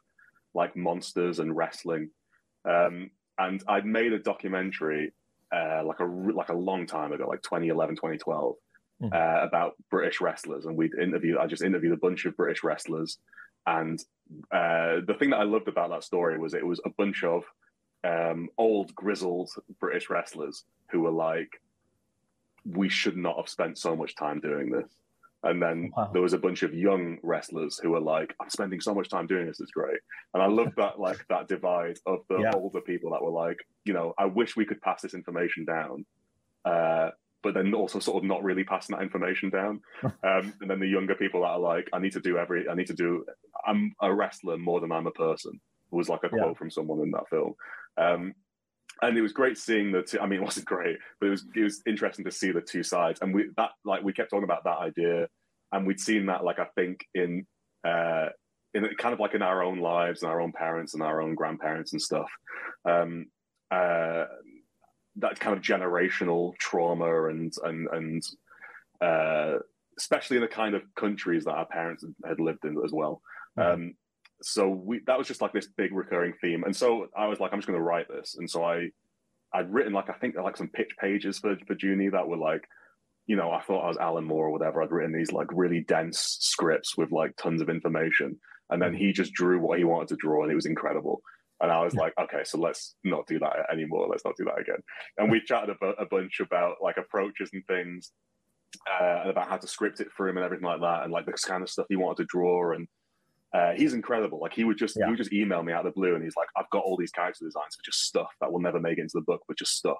[0.55, 2.11] like monsters and wrestling.
[2.69, 5.13] Um, and I'd made a documentary
[5.55, 8.55] uh, like a like a long time ago, like 2011, 2012,
[9.03, 9.13] Mhm.
[9.13, 11.39] uh, about British wrestlers, and we'd interviewed.
[11.39, 13.19] I just interviewed a bunch of British wrestlers,
[13.67, 13.99] and
[14.51, 17.45] uh, the thing that I loved about that story was it was a bunch of
[18.05, 21.51] um, old grizzled British wrestlers who were like,
[22.65, 24.97] "We should not have spent so much time doing this."
[25.45, 26.13] And then Wow.
[26.13, 29.27] there was a bunch of young wrestlers who were like, "I'm spending so much time
[29.27, 30.01] doing this; it's great."
[30.35, 32.53] And I loved that, like that divide of the Yeah.
[32.53, 36.07] older people that were like, you know, I wish we could pass this information down,
[36.65, 39.81] uh, but then also sort of not really passing that information down.
[40.25, 42.75] Um, and then the younger people that are like, I need to do every, I
[42.75, 43.25] need to do,
[43.67, 45.61] I'm a wrestler more than I'm a person.
[45.91, 46.43] Was like a Yeah.
[46.43, 47.55] quote from someone in that film.
[47.99, 48.35] Um,
[49.03, 50.21] and it was great seeing the two.
[50.21, 52.83] I mean, it wasn't great, but it was it was interesting to see the two
[52.83, 53.21] sides.
[53.21, 55.29] And we that like we kept talking about that idea,
[55.73, 57.47] and we'd seen that like I think in
[57.85, 58.29] uh,
[58.75, 61.35] in kind of like in our own lives and our own parents and our own
[61.35, 62.31] grandparents and stuff.
[62.85, 63.27] Um,
[63.71, 64.25] uh,
[65.17, 68.23] that kind of generational trauma and and and
[69.01, 69.59] uh,
[69.99, 73.21] especially in the kind of countries that our parents had lived in as well.
[73.57, 73.95] Um,
[74.41, 77.53] so we that was just like this big recurring theme, and so I was like,
[77.53, 78.91] I'm just going to write this, and so I
[79.53, 82.65] I'd written like I think like some pitch pages for for Junie that were like.
[83.29, 84.83] You know, I thought I was Alan Moore or whatever.
[84.83, 88.37] I'd written these like really dense scripts with like tons of information,
[88.69, 91.23] and then he just drew what he wanted to draw, and it was incredible.
[91.63, 94.09] And I was like, okay, so let's not do that anymore.
[94.11, 94.83] Let's not do that again.
[95.17, 98.13] And we chatted a, bu- a bunch about like approaches and things,
[98.91, 101.25] uh, and about how to script it for him and everything like that, and like
[101.27, 102.73] the kind of stuff he wanted to draw.
[102.73, 102.89] And
[103.55, 104.41] uh, he's incredible.
[104.41, 105.07] Like he would just Yeah.
[105.07, 106.97] he would just email me out of the blue, and he's like, I've got all
[106.97, 109.57] these character designs for just stuff that will never make it into the book, but
[109.57, 109.99] just stuff.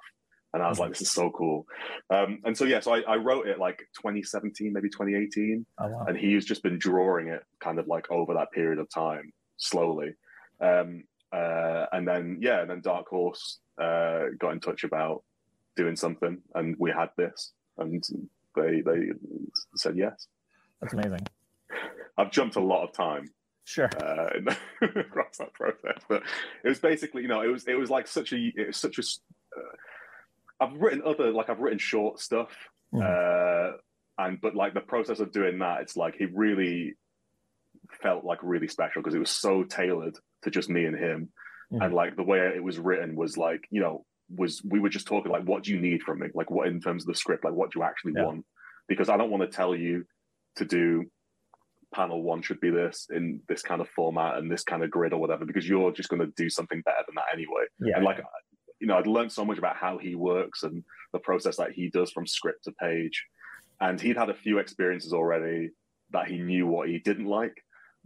[0.55, 1.65] And I was like, this is so cool.
[2.11, 6.05] Um, and so yeah, so I, I wrote it like 2017, maybe 2018 Oh, wow.
[6.09, 10.15] and he's just been drawing it kind of like over that period of time slowly
[10.61, 15.23] um uh and then yeah and then dark horse uh got in touch about
[15.77, 18.05] doing something and we had this and
[18.55, 19.09] they they
[19.77, 20.27] said yes
[20.81, 21.27] That's amazing.
[22.19, 23.31] i've jumped a lot of time
[23.65, 23.89] Sure.
[24.03, 24.29] uh
[24.97, 26.23] across that process but
[26.65, 28.99] it was basically you know it was it was like such a it was such
[28.99, 29.21] a s-
[29.57, 32.51] uh, i've written other like i've written short stuff
[33.01, 33.71] uh
[34.19, 36.95] and but like the process of doing that it's like he really
[38.03, 41.31] felt like really special because it was so tailored to just me and him.
[41.73, 41.85] Mhm.
[41.87, 45.07] and like the way it was written was like you know was we were just
[45.07, 46.29] talking like what do you need from me?
[46.35, 48.25] Like what in terms of the script like what do you actually Yeah.
[48.27, 48.45] want?
[48.89, 50.05] Because i don't want to tell you
[50.57, 51.05] to do
[51.95, 55.13] panel one should be this in this kind of format and this kind of grid
[55.13, 57.65] or whatever because you're just going to do something better than that anyway.
[57.81, 57.97] Yeah.
[57.97, 58.21] and like
[58.81, 61.89] you know i'd learned so much about how he works and the process that he
[61.91, 63.25] does from script to page.
[63.81, 65.71] And he'd had a few experiences already
[66.11, 67.57] that he knew what he didn't like.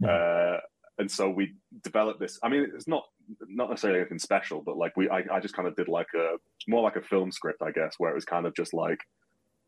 [0.03, 0.57] Uh,
[0.99, 3.03] and so we developed this i mean it's not
[3.47, 6.37] not necessarily anything special but like we i, I just kind of did like a
[6.67, 8.99] more like a film script i guess where it was kind of just like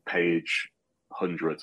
[0.06, 0.68] page
[1.12, 1.62] hundred.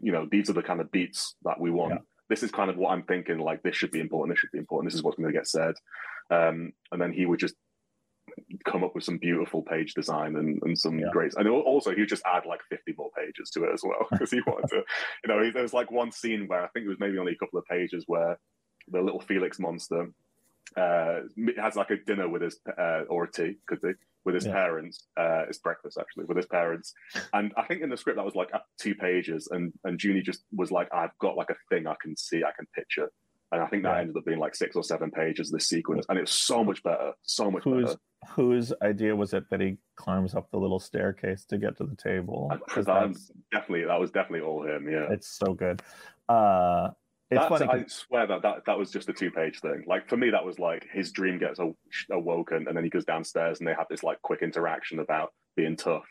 [0.00, 1.92] You know, these are the kind of beats that we want.
[1.92, 1.98] Yeah.
[2.28, 3.38] This is kind of what I'm thinking.
[3.38, 4.34] Like this should be important.
[4.34, 4.90] This should be important.
[4.90, 5.74] This is what's going to get said.
[6.30, 7.54] Um, and then he would just
[8.64, 11.10] come up with some beautiful page design and, and some Yeah.
[11.12, 11.34] great.
[11.36, 14.30] And also, he would just add like 50 more pages to it as well because
[14.30, 14.82] he wanted to.
[15.24, 17.32] You know, he, there was like one scene where I think it was maybe only
[17.32, 18.38] a couple of pages where
[18.92, 20.10] the little Felix monster
[20.76, 21.20] uh,
[21.58, 23.92] has like a dinner with his uh, or a tea could be
[24.24, 24.52] with his Yeah.
[24.52, 25.06] parents.
[25.16, 26.94] Uh, it's breakfast actually with his parents,
[27.32, 30.44] and I think in the script that was like two pages, and and Juni just
[30.54, 33.10] was like, I've got like a thing I can see, I can picture.
[33.50, 34.00] And I think that Right.
[34.00, 36.82] ended up being like six or seven pages this sequence, and it was so much
[36.82, 37.98] better, so much Who's better.
[38.30, 41.96] whose idea was it that he climbs up the little staircase to get to the
[41.96, 42.48] table?
[42.66, 44.88] Because that that's- definitely that was definitely all him.
[44.88, 45.82] Yeah, it's so good.
[46.30, 46.90] Uh,
[47.32, 47.82] it's That's- funny.
[47.82, 49.84] I swear that, that that was just a two page thing.
[49.86, 51.72] Like for me, that was like his dream gets aw-
[52.10, 55.76] awoken, and then he goes downstairs, and they have this like quick interaction about being
[55.76, 56.04] tough.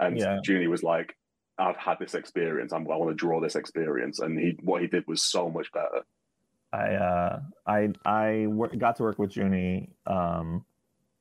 [0.00, 0.38] And Yeah.
[0.46, 1.16] Juni was like,
[1.58, 2.72] "I've had this experience.
[2.72, 5.70] I'm, I want to draw this experience." And he what he did was so much
[5.72, 6.02] better.
[6.72, 9.90] I uh, I I wor- got to work with Juni.
[10.06, 10.64] Um,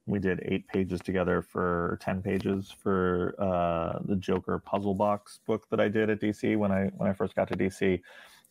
[0.05, 5.67] we did eight pages together for ten pages for uh, the Joker puzzle box book
[5.69, 8.01] that I did at DC when I when I first got to DC,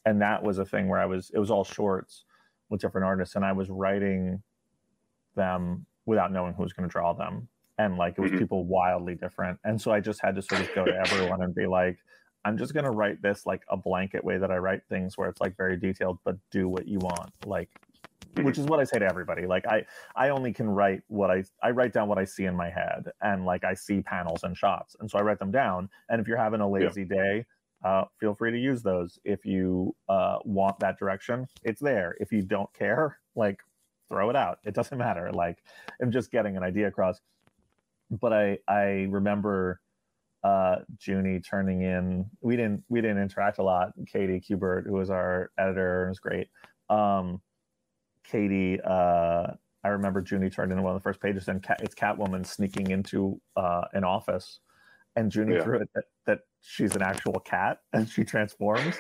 [0.04, 2.24] and that was a thing where I was it was all shorts
[2.68, 4.42] with different artists, and I was writing
[5.34, 8.38] them without knowing who was going to draw them, and like it was Mhm.
[8.38, 11.54] people wildly different, and so I just had to sort of go to everyone and
[11.54, 11.98] be like.
[12.44, 15.40] I'm just gonna write this like a blanket way that I write things where it's
[15.40, 17.30] like very detailed, but do what you want.
[17.46, 17.68] Like
[18.42, 19.46] which is what I say to everybody.
[19.46, 19.86] Like I
[20.16, 23.12] I only can write what I I write down what I see in my head
[23.20, 24.96] and like I see panels and shots.
[24.98, 25.88] And so I write them down.
[26.08, 27.46] And if you're having a lazy day,
[27.85, 29.18] uh, feel free to use those.
[29.25, 32.16] If you uh, want that direction, it's there.
[32.21, 33.61] If you don't care, like
[34.09, 34.59] throw it out.
[34.64, 35.33] It doesn't matter.
[35.33, 35.59] Like
[36.01, 37.21] I'm just getting an idea across.
[38.11, 39.81] But I I remember
[40.45, 43.92] uh Juni turning in we didn't we didn't interact a lot.
[44.07, 46.49] Katie Kubert, who was our editor, was great.
[46.90, 47.40] Um
[48.25, 49.47] Katie uh
[49.85, 52.90] I remember Juni turned in one of the first pages and Cat, it's Catwoman sneaking
[52.90, 54.61] into uh an office
[55.16, 55.62] and Juni Yeah.
[55.62, 58.96] threw it that, that she's an actual cat and she transforms.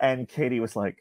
[0.00, 0.98] And Katie was like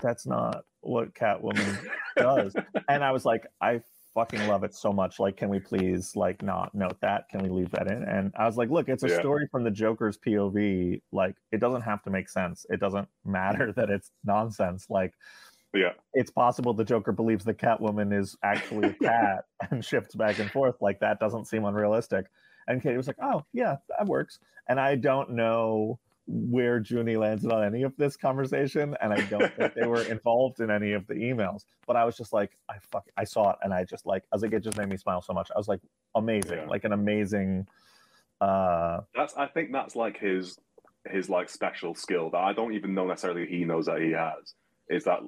[0.00, 1.78] that's not what Catwoman
[2.18, 2.54] does.
[2.88, 3.80] And I was like I
[4.14, 5.18] fucking love it so much.
[5.18, 7.28] Like can we please like not note that?
[7.30, 8.02] Can we leave that in?
[8.04, 9.18] And i was like look it's a Yeah.
[9.20, 12.66] story from the joker's pov like it doesn't have to make sense.
[12.68, 14.86] It doesn't matter that it's nonsense.
[14.90, 15.14] Like
[15.72, 20.38] Yeah, it's possible the joker believes the catwoman is actually a cat and shifts back
[20.38, 20.76] and forth.
[20.82, 22.26] Like that doesn't seem unrealistic
[22.68, 25.98] and katie was like oh yeah that works and i don't know
[26.28, 30.60] where Juni landed on any of this conversation, and I don't think they were involved
[30.60, 31.64] in any of the emails.
[31.84, 34.36] But I was just like, I fuck, I saw it, and I just like, I
[34.36, 35.50] was like, it just made me smile so much.
[35.52, 35.80] I was like,
[36.14, 36.66] amazing, Yeah.
[36.66, 37.66] like an amazing.
[38.40, 40.56] uh that's I think that's like his
[41.10, 44.54] his like special skill that I don't even know necessarily he knows that he has.
[44.88, 45.18] Is that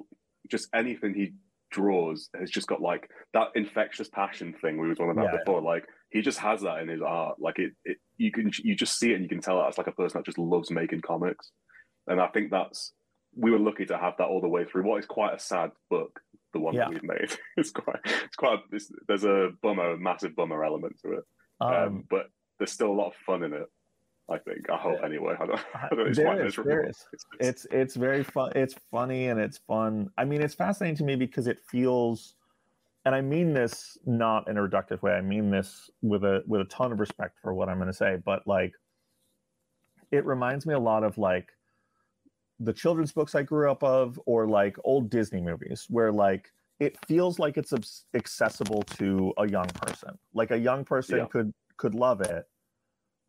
[0.49, 1.33] just anything he
[1.71, 5.39] draws has just got like that infectious passion thing we were talking about Yeah.
[5.39, 5.61] before.
[5.61, 7.35] Like he just has that in his art.
[7.41, 9.77] Like it, it you can you just see it and you can tell that it's
[9.77, 11.51] like a person that just loves making comics.
[12.07, 12.93] And I think that's
[13.35, 14.83] we were lucky to have that all the way through.
[14.87, 16.17] What is quite a sad book,
[16.53, 16.85] the one Yeah.
[16.85, 17.37] that we've made.
[17.57, 21.23] It's quite it's quite a, it's, there's a bummer, a massive bummer element to it.
[21.59, 22.27] Um, um, but
[22.59, 23.67] there's still a lot of fun in it.
[24.31, 24.69] I think.
[24.71, 25.33] I hope anyway.
[25.41, 26.05] I don't, I don't know.
[26.05, 27.05] It's There quite is, there is.
[27.11, 31.03] It's, it's it's very fun it's funny and it's fun i mean it's fascinating to
[31.03, 32.35] me because it feels
[33.05, 35.13] and i mean this not in a reductive way.
[35.13, 37.93] I mean this with a with a ton of respect for what i'm going to
[37.93, 38.73] say but like
[40.11, 41.49] it reminds me a lot of like
[42.59, 46.97] the children's books i grew up of or like old disney movies where like it
[47.07, 47.73] feels like it's
[48.13, 50.17] accessible to a young person.
[50.33, 51.25] Like a young person Yeah.
[51.27, 52.45] could could love it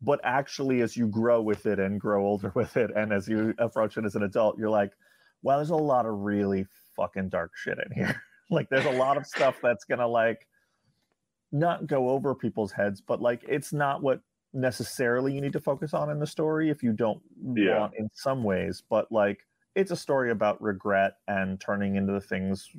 [0.01, 3.53] but actually as you grow with it and grow older with it and as you
[3.57, 4.91] approach it as an adult you're like
[5.41, 9.17] wow there's a lot of really fucking dark shit in here like there's a lot
[9.17, 10.47] of stuff that's gonna like
[11.51, 14.21] not go over people's heads but like it's not what
[14.53, 17.21] necessarily you need to focus on in the story if you don't
[17.55, 17.79] Yeah.
[17.79, 19.45] want in some ways but like
[19.75, 22.69] it's a story about regret and turning into the things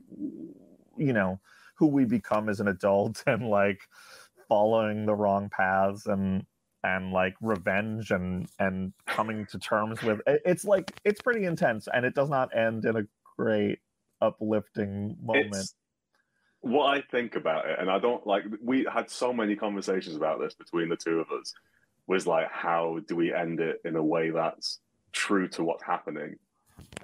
[0.96, 1.40] you know
[1.76, 3.80] who we become as an adult and like
[4.48, 6.44] following the wrong paths and
[6.84, 12.04] and like revenge and and coming to terms with it's like it's pretty intense and
[12.04, 13.02] it does not end in a
[13.36, 13.78] great
[14.20, 15.74] uplifting moment it's
[16.60, 18.44] what I think about it, and I don't like.
[18.62, 21.54] We had so many conversations about this between the two of us.
[22.06, 24.80] Was like, how do we end it in a way that's
[25.12, 26.36] true to what's happening,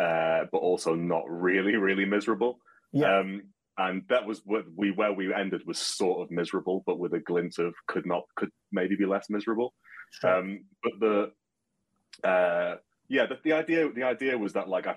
[0.01, 2.59] uh, but also not really, really miserable?
[2.93, 3.43] yeah Um,
[3.77, 7.21] and that was what we where we ended was sort of miserable, but with a
[7.21, 9.75] glint of could not could maybe be less miserable.
[10.11, 10.39] sure.
[10.39, 12.77] Um, but the uh,
[13.09, 14.97] yeah, the, the idea the idea was that like I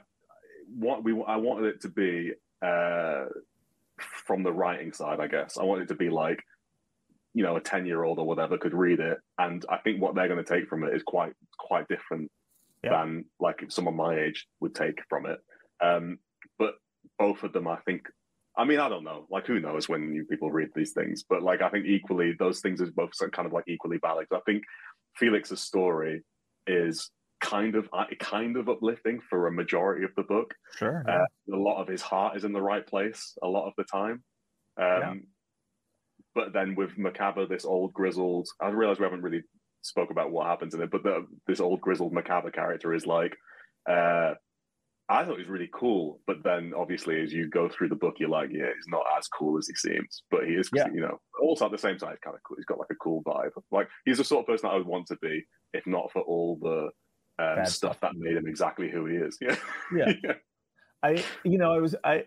[0.76, 2.34] what we I wanted it to be
[2.66, 3.26] uh,
[4.00, 5.58] from the writing side, I guess.
[5.58, 6.40] I wanted it to be like
[7.34, 10.16] you know a ten year old or whatever could read it, and I think what
[10.16, 12.32] they're going to take from it is quite quite different
[12.84, 12.92] Yeah.
[12.92, 15.40] than like if someone my age would take from it.
[15.82, 16.20] Um,
[16.58, 16.76] but
[17.20, 18.08] both of them, I think.
[18.60, 19.28] I mean, I don't know.
[19.30, 21.24] Like, who knows when you people read these things?
[21.30, 24.26] But like, I think equally, those things are both kind of like equally valid.
[24.34, 24.64] I think
[25.16, 26.24] Felix's story
[26.66, 30.54] is kind of uh, kind of uplifting for a majority of the book.
[30.78, 31.04] Sure.
[31.08, 33.84] Uh, a lot of his heart is in the right place a lot of the
[33.86, 34.24] time.
[34.78, 35.14] Um, Yeah.
[36.36, 39.42] But then with Macabber, this old grizzled, I realize we haven't really
[39.82, 43.36] spoke about what happens in it, but the, this old grizzled Macabber character is like,
[43.90, 44.34] uh,
[45.10, 46.20] I thought he was really cool.
[46.28, 49.28] But then obviously, as you go through the book, you're like, yeah, he's not as
[49.28, 50.90] cool as he seems, but he is, Yeah.
[50.94, 52.58] you know, also at the same time, he's kind of cool.
[52.58, 53.52] He's got like a cool vibe.
[53.72, 56.22] Like, he's the sort of person that I would want to be, if not for
[56.22, 56.90] all the
[57.40, 58.00] um, stuff stuff.
[58.02, 59.38] that made him exactly who he is.
[59.42, 59.56] Yeah.
[60.24, 60.34] Yeah.
[61.04, 62.24] I you know I was I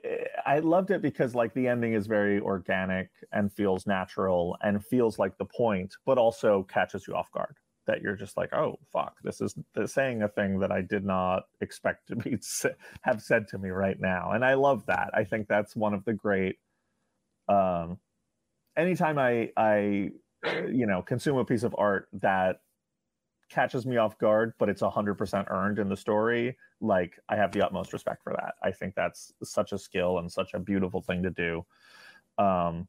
[0.46, 5.18] I loved it because like the ending is very organic and feels natural and feels
[5.18, 7.56] like the point, but also catches you off guard.
[7.86, 11.04] That you're just like, oh fuck, this is the saying a thing that I did
[11.04, 12.38] not expect to be
[13.02, 15.11] have said to me right now, and I love that.
[15.14, 16.56] I think that's one of the great.
[17.48, 17.98] Um,
[18.76, 20.12] anytime I I
[20.46, 22.61] uh, you know consume a piece of art that
[23.51, 27.53] catches me off guard, but it's hundred percent earned in the story, like I have
[27.53, 28.55] the utmost respect for that.
[28.62, 31.66] I think that's such a skill and such a beautiful thing to do.
[32.38, 32.88] Um,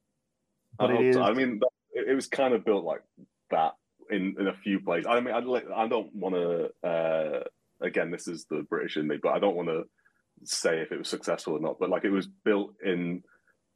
[0.77, 1.17] but I, it is.
[1.17, 1.59] I mean,
[1.91, 3.03] it, was kind of built like
[3.49, 3.73] that
[4.09, 5.07] in, in a few places.
[5.09, 6.87] I mean, I'd I don't want to.
[6.87, 7.43] Uh,
[7.81, 9.83] again, this is the British in me, but I don't want to
[10.43, 11.77] say if it was successful or not.
[11.79, 13.23] But like, it was built in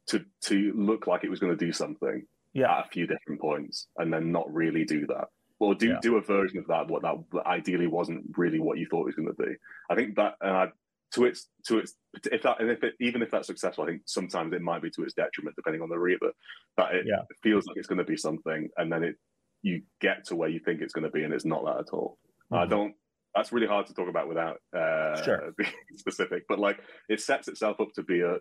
[0.08, 3.40] to to look like it was going to do something yeah, at a few different
[3.40, 5.28] points, and then not really do that.
[5.58, 6.00] Or do Yeah.
[6.00, 9.14] do a version of that what that ideally wasn't really what you thought it was
[9.14, 9.54] going to be.
[9.88, 10.66] I think that uh,
[11.12, 11.94] to its to its
[12.30, 14.90] if that and if it, even if that's successful, I think sometimes it might be
[14.90, 16.32] to its detriment depending on the reader.
[16.76, 17.22] That it Yeah.
[17.42, 19.16] feels like it's going to be something, and then it
[19.62, 21.88] you get to where you think it's going to be, and it's not that at
[21.90, 22.18] all.
[22.52, 22.70] I Mhm.
[22.70, 22.94] don't.
[23.34, 25.52] That's really hard to talk about without uh, Sure.
[25.58, 26.44] being specific.
[26.48, 28.38] But like, it sets itself up to be a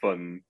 [0.00, 0.42] fun,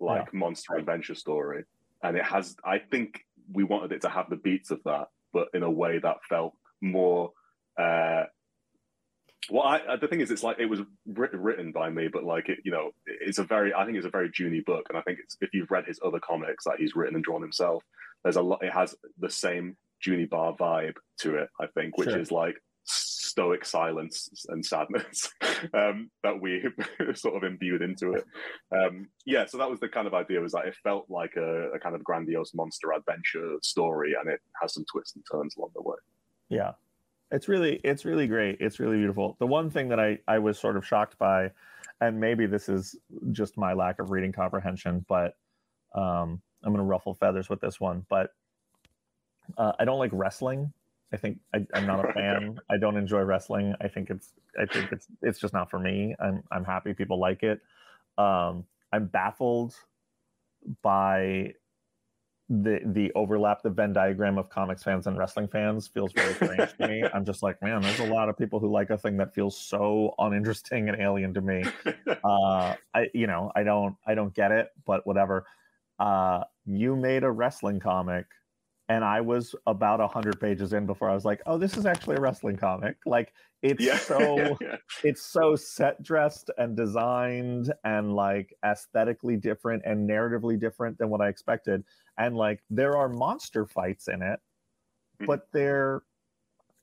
[0.00, 1.64] like monster adventure story,
[2.02, 2.56] and it has.
[2.62, 5.98] I think we wanted it to have the beats of that, but in a way
[5.98, 7.32] that felt more.
[7.78, 8.24] Uh,
[9.50, 12.48] well, I, the thing is, it's like it was writ- written by me, but like
[12.48, 13.74] it, you know, it's a very.
[13.74, 15.98] I think it's a very Juni book, and I think it's if you've read his
[16.04, 17.82] other comics that he's written and drawn himself,
[18.22, 18.62] there's a lot.
[18.62, 19.76] It has the same
[20.06, 22.18] Juni Ba vibe to it, I think, which Sure.
[22.20, 22.56] is like
[23.32, 25.32] stoic silence and sadness
[25.74, 26.64] um, that we
[27.14, 28.24] sort of imbued into it.
[28.70, 30.40] Um, yeah, so that was the kind of idea.
[30.40, 34.40] Was that it felt like a, a kind of grandiose monster adventure story, and it
[34.60, 35.96] has some twists and turns along the way.
[36.48, 36.72] yeah.
[37.34, 38.58] It's really, it's really great.
[38.60, 39.36] It's really beautiful.
[39.40, 41.50] The one thing that I I was sort of shocked by,
[42.02, 42.94] and maybe this is
[43.30, 45.34] just my lack of reading comprehension, but
[45.94, 48.04] um, I'm going to ruffle feathers with this one.
[48.10, 48.34] But
[49.56, 50.74] uh, I don't like wrestling.
[51.12, 52.58] I think I, I'm not a fan.
[52.70, 53.74] I don't enjoy wrestling.
[53.80, 56.14] I think it's I think it's it's just not for me.
[56.20, 57.60] I'm I'm happy people like it.
[58.18, 59.74] Um, I'm baffled
[60.82, 61.54] by
[62.48, 66.76] the the overlap, the Venn diagram of comics fans and wrestling fans feels very strange
[66.78, 67.04] to me.
[67.14, 69.58] I'm just like, man, there's a lot of people who like a thing that feels
[69.58, 71.64] so uninteresting and alien to me
[72.24, 75.44] uh i you know i don't i don't get it but whatever
[75.98, 78.26] uh you made a wrestling comic
[78.92, 81.86] and i was about a 100 pages in before i was like oh this is
[81.86, 83.32] actually a wrestling comic like
[83.62, 84.76] it's yeah, so yeah.
[85.02, 91.20] it's so set dressed and designed and like aesthetically different and narratively different than what
[91.20, 91.82] i expected
[92.18, 94.38] and like there are monster fights in it
[95.20, 95.26] Mhm.
[95.26, 96.02] but they're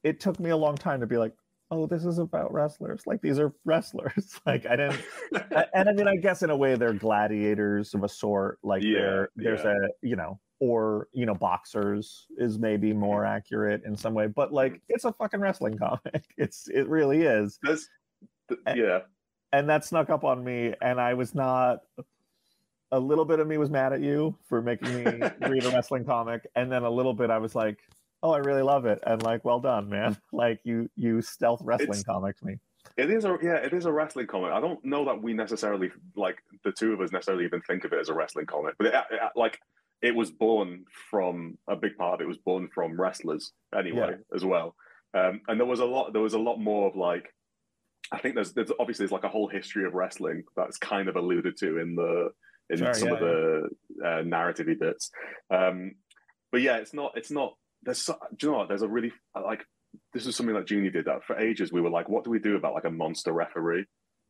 [0.03, 1.33] it took me a long time to be like
[1.71, 4.99] oh this is about wrestlers like these are wrestlers like i didn't
[5.51, 8.57] a- and I mean, I guess in a way they're gladiators of a sort.
[8.63, 9.75] Like Yeah, there, there's yeah.
[9.85, 14.27] a you know, or you know, boxers is maybe more accurate in some way.
[14.27, 16.25] But like, it's a fucking wrestling comic.
[16.37, 18.99] It's it really is, th- Eh, yeah,
[19.53, 21.79] and that snuck up on me, and I was not.
[22.91, 25.03] A little bit of me was mad at you for making me
[25.47, 27.77] read a wrestling comic, and then a little bit I was like,
[28.21, 31.89] "Oh, I really love it," and like, "Well done, man!" Like you, you stealth wrestling
[31.89, 32.59] It's- comics me.
[32.97, 34.51] It is a yeah, it is a wrestling comic.
[34.51, 37.93] I don't know that we necessarily like the two of us necessarily even think of
[37.93, 39.59] it as a wrestling comic, but it, it, like
[40.01, 44.43] it was born from a big part of it was born from wrestlers anyway as
[44.45, 44.75] well.
[45.13, 47.33] Um, and there was a lot there was a lot more of like
[48.11, 51.15] I think there's there's obviously there's like a whole history of wrestling that's kind of
[51.15, 52.29] alluded to in the
[52.69, 53.69] in Sure, some yeah, of the
[54.05, 55.11] uh, narrative bits.
[55.51, 55.95] Um,
[56.51, 58.67] but yeah, it's not it's not there's so, do you know what?
[58.67, 59.65] There's a really like
[60.13, 61.71] this is something that Juni did that for ages.
[61.71, 63.85] We were like, what do we do about like a monster referee?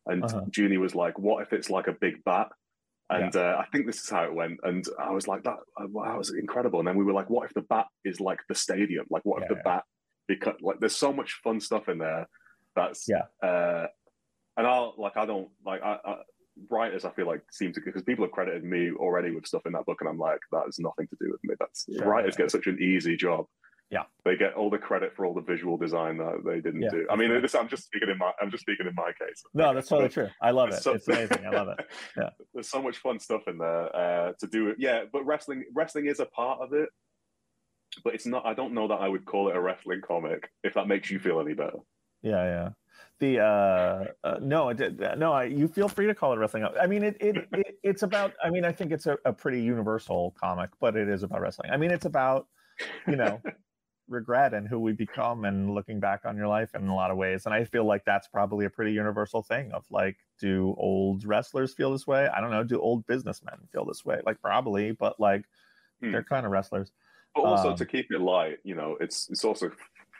[0.06, 0.42] And Uh-huh.
[0.50, 2.48] Juni was like, what if it's like a big bat?
[3.10, 4.60] And uh, I think this is how it went.
[4.62, 6.78] And I was like, that uh, wow, was incredible.
[6.78, 9.04] And then we were like, what if the bat is like the stadium?
[9.10, 9.84] Like, what if Yeah, the bat
[10.28, 12.28] because like there's so much fun stuff in there.
[12.76, 13.24] That's Yeah.
[13.42, 13.88] Uh,
[14.56, 16.16] and I'll like I don't like I, I
[16.68, 19.72] writers I feel like seem to because people have credited me already with stuff in
[19.72, 21.54] that book, and I'm like that has nothing to do with me.
[21.58, 22.44] That's Sure, writers yeah.
[22.44, 23.46] get such an easy job.
[23.92, 24.04] Yeah.
[24.24, 27.06] they get all the credit for all the visual design that they didn't Yeah, do.
[27.10, 29.42] I mean, this I'm just speaking in my I'm just speaking in my case.
[29.52, 30.28] No, that's totally true.
[30.40, 30.74] I love it.
[30.80, 31.44] So- It's amazing.
[31.44, 31.86] I love it.
[32.16, 32.30] Yeah.
[32.54, 34.76] There's so much fun stuff in there uh, to do it.
[34.78, 36.88] Yeah, but wrestling wrestling is a part of it,
[38.04, 38.46] but it's not.
[38.46, 40.48] I don't know that I would call it a wrestling comic.
[40.62, 41.78] If that makes you feel any better.
[42.22, 42.68] Yeah, yeah.
[43.20, 45.32] The uh, uh no, it no.
[45.32, 46.66] I, you feel free to call it wrestling.
[46.80, 48.32] I mean, it, it, it it's about.
[48.42, 51.70] I mean, I think it's a, a pretty universal comic, but it is about wrestling.
[51.70, 52.48] I mean, it's about
[53.06, 53.40] you know
[54.08, 57.16] regret and who we become and looking back on your life in a lot of
[57.16, 57.46] ways.
[57.46, 59.70] And I feel like that's probably a pretty universal thing.
[59.72, 62.26] Of like, do old wrestlers feel this way?
[62.26, 62.64] I don't know.
[62.64, 64.20] Do old businessmen feel this way?
[64.24, 65.44] Like, probably, but like,
[66.00, 66.12] Hmm.
[66.12, 66.90] they're kind of wrestlers.
[67.34, 69.70] But also Um, to keep it light, you know, it's it's also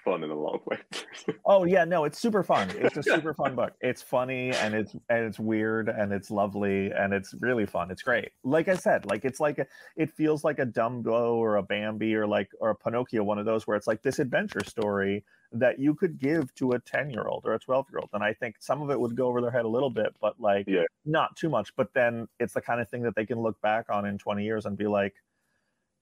[0.05, 0.81] fun in a lot of ways.
[1.47, 2.69] Oh yeah, no, it's super fun.
[2.77, 3.73] It's a super fun book.
[3.81, 7.91] It's funny and it's and it's weird and it's lovely and it's really fun.
[7.91, 8.31] It's great.
[8.45, 12.15] Like I said, like it's like a, it feels like a Dumbo or a Bambi
[12.15, 15.79] or like or a Pinocchio, one of those where it's like this adventure story that
[15.81, 18.11] you could give to a 10 year old or a 12 year old.
[18.13, 20.39] And I think some of it would go over their head a little bit, but
[20.39, 20.85] like Yeah.
[21.05, 21.75] not too much.
[21.75, 24.45] But then it's the kind of thing that they can look back on in 20
[24.45, 25.15] years and be like,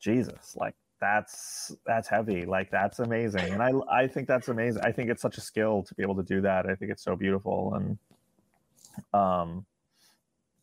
[0.01, 4.91] Jesus, like that's that's heavy like that's amazing and i i think that's amazing i
[4.91, 7.15] think it's such a skill to be able to do that i think it's so
[7.15, 7.99] beautiful and
[9.15, 9.65] um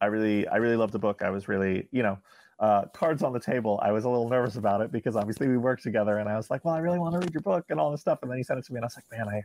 [0.01, 2.17] i really i really loved the book i was really you know
[2.59, 5.57] uh cards on the table i was a little nervous about it because obviously we
[5.57, 7.79] worked together and i was like well i really want to read your book and
[7.79, 9.27] all this stuff and then he sent it to me and i was like man
[9.29, 9.41] i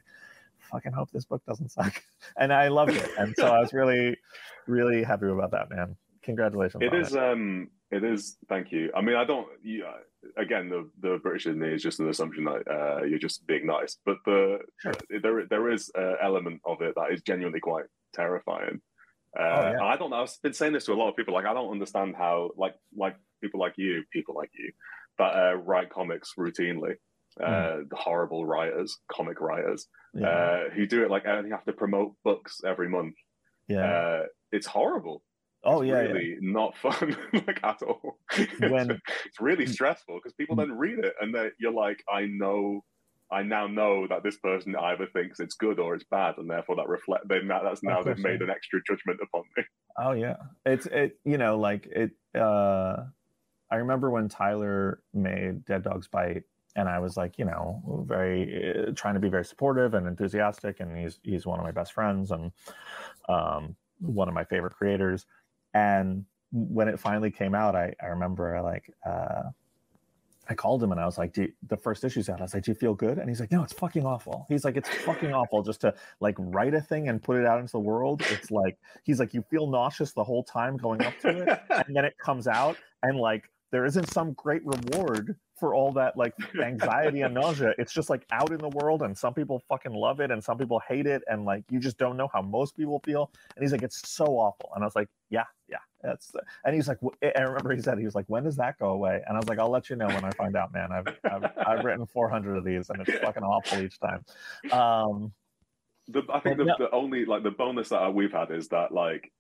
[0.71, 2.03] fucking hope this book doesn't suck
[2.37, 4.17] and i loved it and so i was really
[4.67, 6.83] really happy about that man congratulations
[7.13, 7.19] it.
[7.19, 8.91] um it is Thank you.
[8.95, 9.49] I mean, I don't.
[9.63, 9.85] You,
[10.37, 13.67] again, the the British in me is just an assumption that uh, you're just being
[13.67, 14.93] nice, but the Sure.
[15.23, 18.81] there there is an element of it that is genuinely quite terrifying.
[19.39, 19.85] Uh, Oh, yeah.
[19.85, 20.23] I don't know.
[20.23, 21.35] I've been saying this to a lot of people.
[21.35, 24.73] Like, I don't understand how like like people like you, people like you,
[25.19, 26.95] that uh, write comics routinely.
[27.41, 31.65] Uh, the horrible writers, comic writers, yeah uh, who do it like uh, you have
[31.65, 33.15] to promote books every month.
[33.69, 35.23] yeah Uh, it's horrible
[35.65, 36.37] oh it's yeah, yeah.
[36.41, 38.19] not fun like at all.
[38.61, 42.85] When- it's really stressful because people then read it and they, you're like, I know,
[43.31, 46.77] I now know that this person either thinks it's good or it's bad, and therefore
[46.77, 47.29] that reflect.
[47.29, 49.65] They now that's now they've made an extra judgment upon me.
[49.97, 50.37] Oh yeah.
[50.67, 53.05] It's it you know like it uh
[53.71, 56.43] I remember when Tyler made Dead Dogs Bite
[56.75, 60.81] and I was like, you know, very uh, trying to be very supportive and enthusiastic
[60.81, 62.51] and he's he's one of my best friends and
[63.29, 65.27] um one of my favorite creators
[65.75, 69.43] and when it finally came out I I remember like uh
[70.51, 72.41] I called him and I was like, Do you, the first issue's out.
[72.41, 73.19] I was like, Do you feel good?
[73.19, 74.47] And he's like, No, it's fucking awful.
[74.49, 77.61] He's like, It's fucking awful just to like write a thing and put it out
[77.61, 78.23] into the world.
[78.31, 81.61] It's like, he's like, You feel nauseous the whole time going up to it.
[81.87, 86.17] And then it comes out and like, there isn't some great reward for all that
[86.17, 87.75] like anxiety and nausea.
[87.79, 90.59] It's just like out in the world and some people fucking love it and some
[90.59, 91.23] people hate it.
[91.29, 93.31] And like, you just don't know how most people feel.
[93.55, 94.71] And he's like, It's so awful.
[94.75, 95.77] And I was like, Yeah, yeah.
[96.03, 96.33] That's
[96.65, 98.87] and he's like, "Wh- I remember he said he was like, when does that go
[98.89, 99.23] away?
[99.29, 100.91] And I was like, I'll let you know when I find out, man.
[100.91, 104.25] I've I've, I've written 400 of these, and it's fucking awful each time.
[104.73, 105.33] Um,
[106.09, 108.93] The, I think the, no- the only like the bonus that we've had is that
[108.93, 109.31] like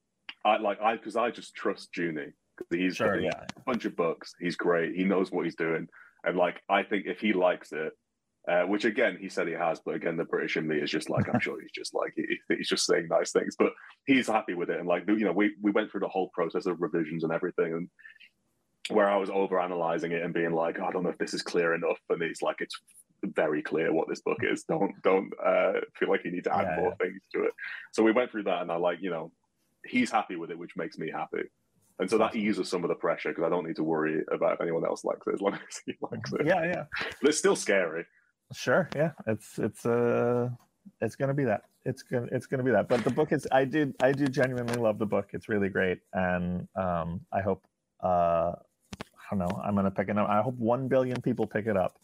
[0.45, 3.97] I like I because I just trust Juni because he's sure, yeah, a bunch of
[3.97, 4.35] books.
[4.39, 4.95] He's great.
[4.95, 5.89] He knows what he's doing,
[6.25, 7.93] and like I think if he likes it,
[8.49, 11.11] uh, which again he said he has, but again the British in me is just
[11.11, 13.73] like I'm sure he's just like he, he's just saying nice things, but
[14.07, 14.79] he's happy with it.
[14.79, 17.73] And like you know we we went through the whole process of revisions and everything,
[17.73, 17.89] and
[18.89, 21.35] where I was over analyzing it and being like "Oh, I don't know if this
[21.35, 22.77] is clear enough, and he's like it's
[23.25, 24.64] very clear what this book is.
[24.64, 27.53] Don't don't uh, feel like you need to add Yeah, more things to it.
[27.93, 29.33] So we went through that, and I like you know
[29.85, 31.49] he's happy with it, which makes me happy.
[32.01, 34.55] And so that eases some of the pressure because I don't need to worry about
[34.55, 36.47] if anyone else likes it as long as he likes it.
[36.47, 36.85] yeah, yeah.
[37.21, 38.07] But it's still scary.
[38.53, 39.13] Sure, yeah.
[39.27, 40.49] It's it's uh
[41.03, 41.65] it's gonna be that.
[41.85, 42.89] It's gonna it's gonna be that.
[42.89, 45.29] But the book is I did I do genuinely love the book.
[45.35, 47.65] It's really great, and um I hope
[48.03, 50.29] uh I don't know I'm gonna pick it up.
[50.29, 51.99] I hope one billion people pick it up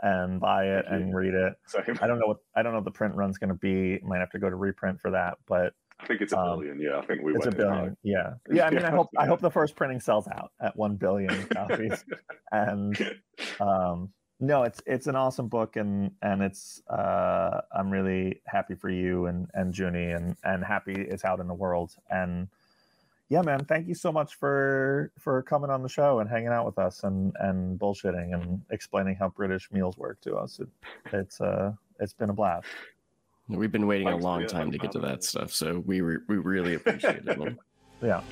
[0.00, 1.54] and buy it and read it.
[1.66, 1.98] Same.
[2.00, 3.98] I don't know what I don't know what the print run's gonna be.
[4.04, 6.80] Might have to go to reprint for that, but I think it's a Um, billion.
[6.80, 7.74] Yeah, I think we it's a went in high.
[7.76, 7.96] billion.
[8.02, 8.66] Yeah, yeah.
[8.66, 12.04] I mean, I hope I hope the first printing sells out at one billion copies,
[12.52, 12.96] and
[13.60, 18.88] um, no, it's it's an awesome book, and and it's uh, I'm really happy for
[18.90, 21.94] you and and Juni, and and happy it's out in the world.
[22.10, 22.48] And
[23.28, 26.66] yeah, man, thank you so much for for coming on the show and hanging out
[26.66, 30.58] with us and and bullshitting and explaining how British meals work to us.
[30.58, 30.68] It,
[31.12, 32.66] it's uh it's been a blast.
[33.50, 36.18] We've been waiting Thanks, a long time to get to that stuff, so we re-
[36.28, 37.58] we really appreciate it.
[38.02, 38.22] Yeah.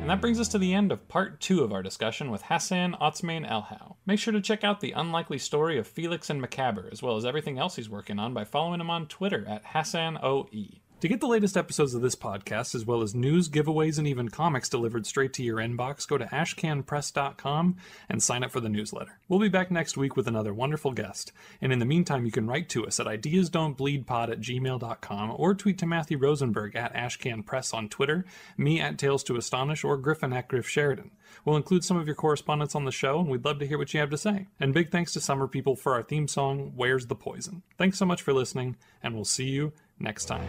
[0.00, 2.94] And that brings us to the end of part two of our discussion with Hassan
[2.94, 3.96] Otsmane-Elhaou.
[4.06, 7.26] Make sure to check out the unlikely story of Felix and Macabber, as well as
[7.26, 10.80] everything else he's working on by following him on Twitter at HassanOE.
[11.00, 14.28] To get the latest episodes of this podcast, as well as news, giveaways, and even
[14.28, 17.76] comics delivered straight to your inbox, go to ashcanpress.com
[18.10, 19.18] and sign up for the newsletter.
[19.26, 21.32] We'll be back next week with another wonderful guest.
[21.62, 25.78] And in the meantime, you can write to us at ideasdon'tbleedpod at gmail.com or tweet
[25.78, 28.26] to Matthew Rosenberg at ashcanpress on Twitter,
[28.58, 31.12] me at Tales to Astonish, or Griffin at Griff Sheridan.
[31.46, 33.94] We'll include some of your correspondence on the show, and we'd love to hear what
[33.94, 34.48] you have to say.
[34.58, 37.62] And big thanks to Summer People for our theme song, Where's the Poison?
[37.78, 40.46] Thanks so much for listening, and we'll see you next time.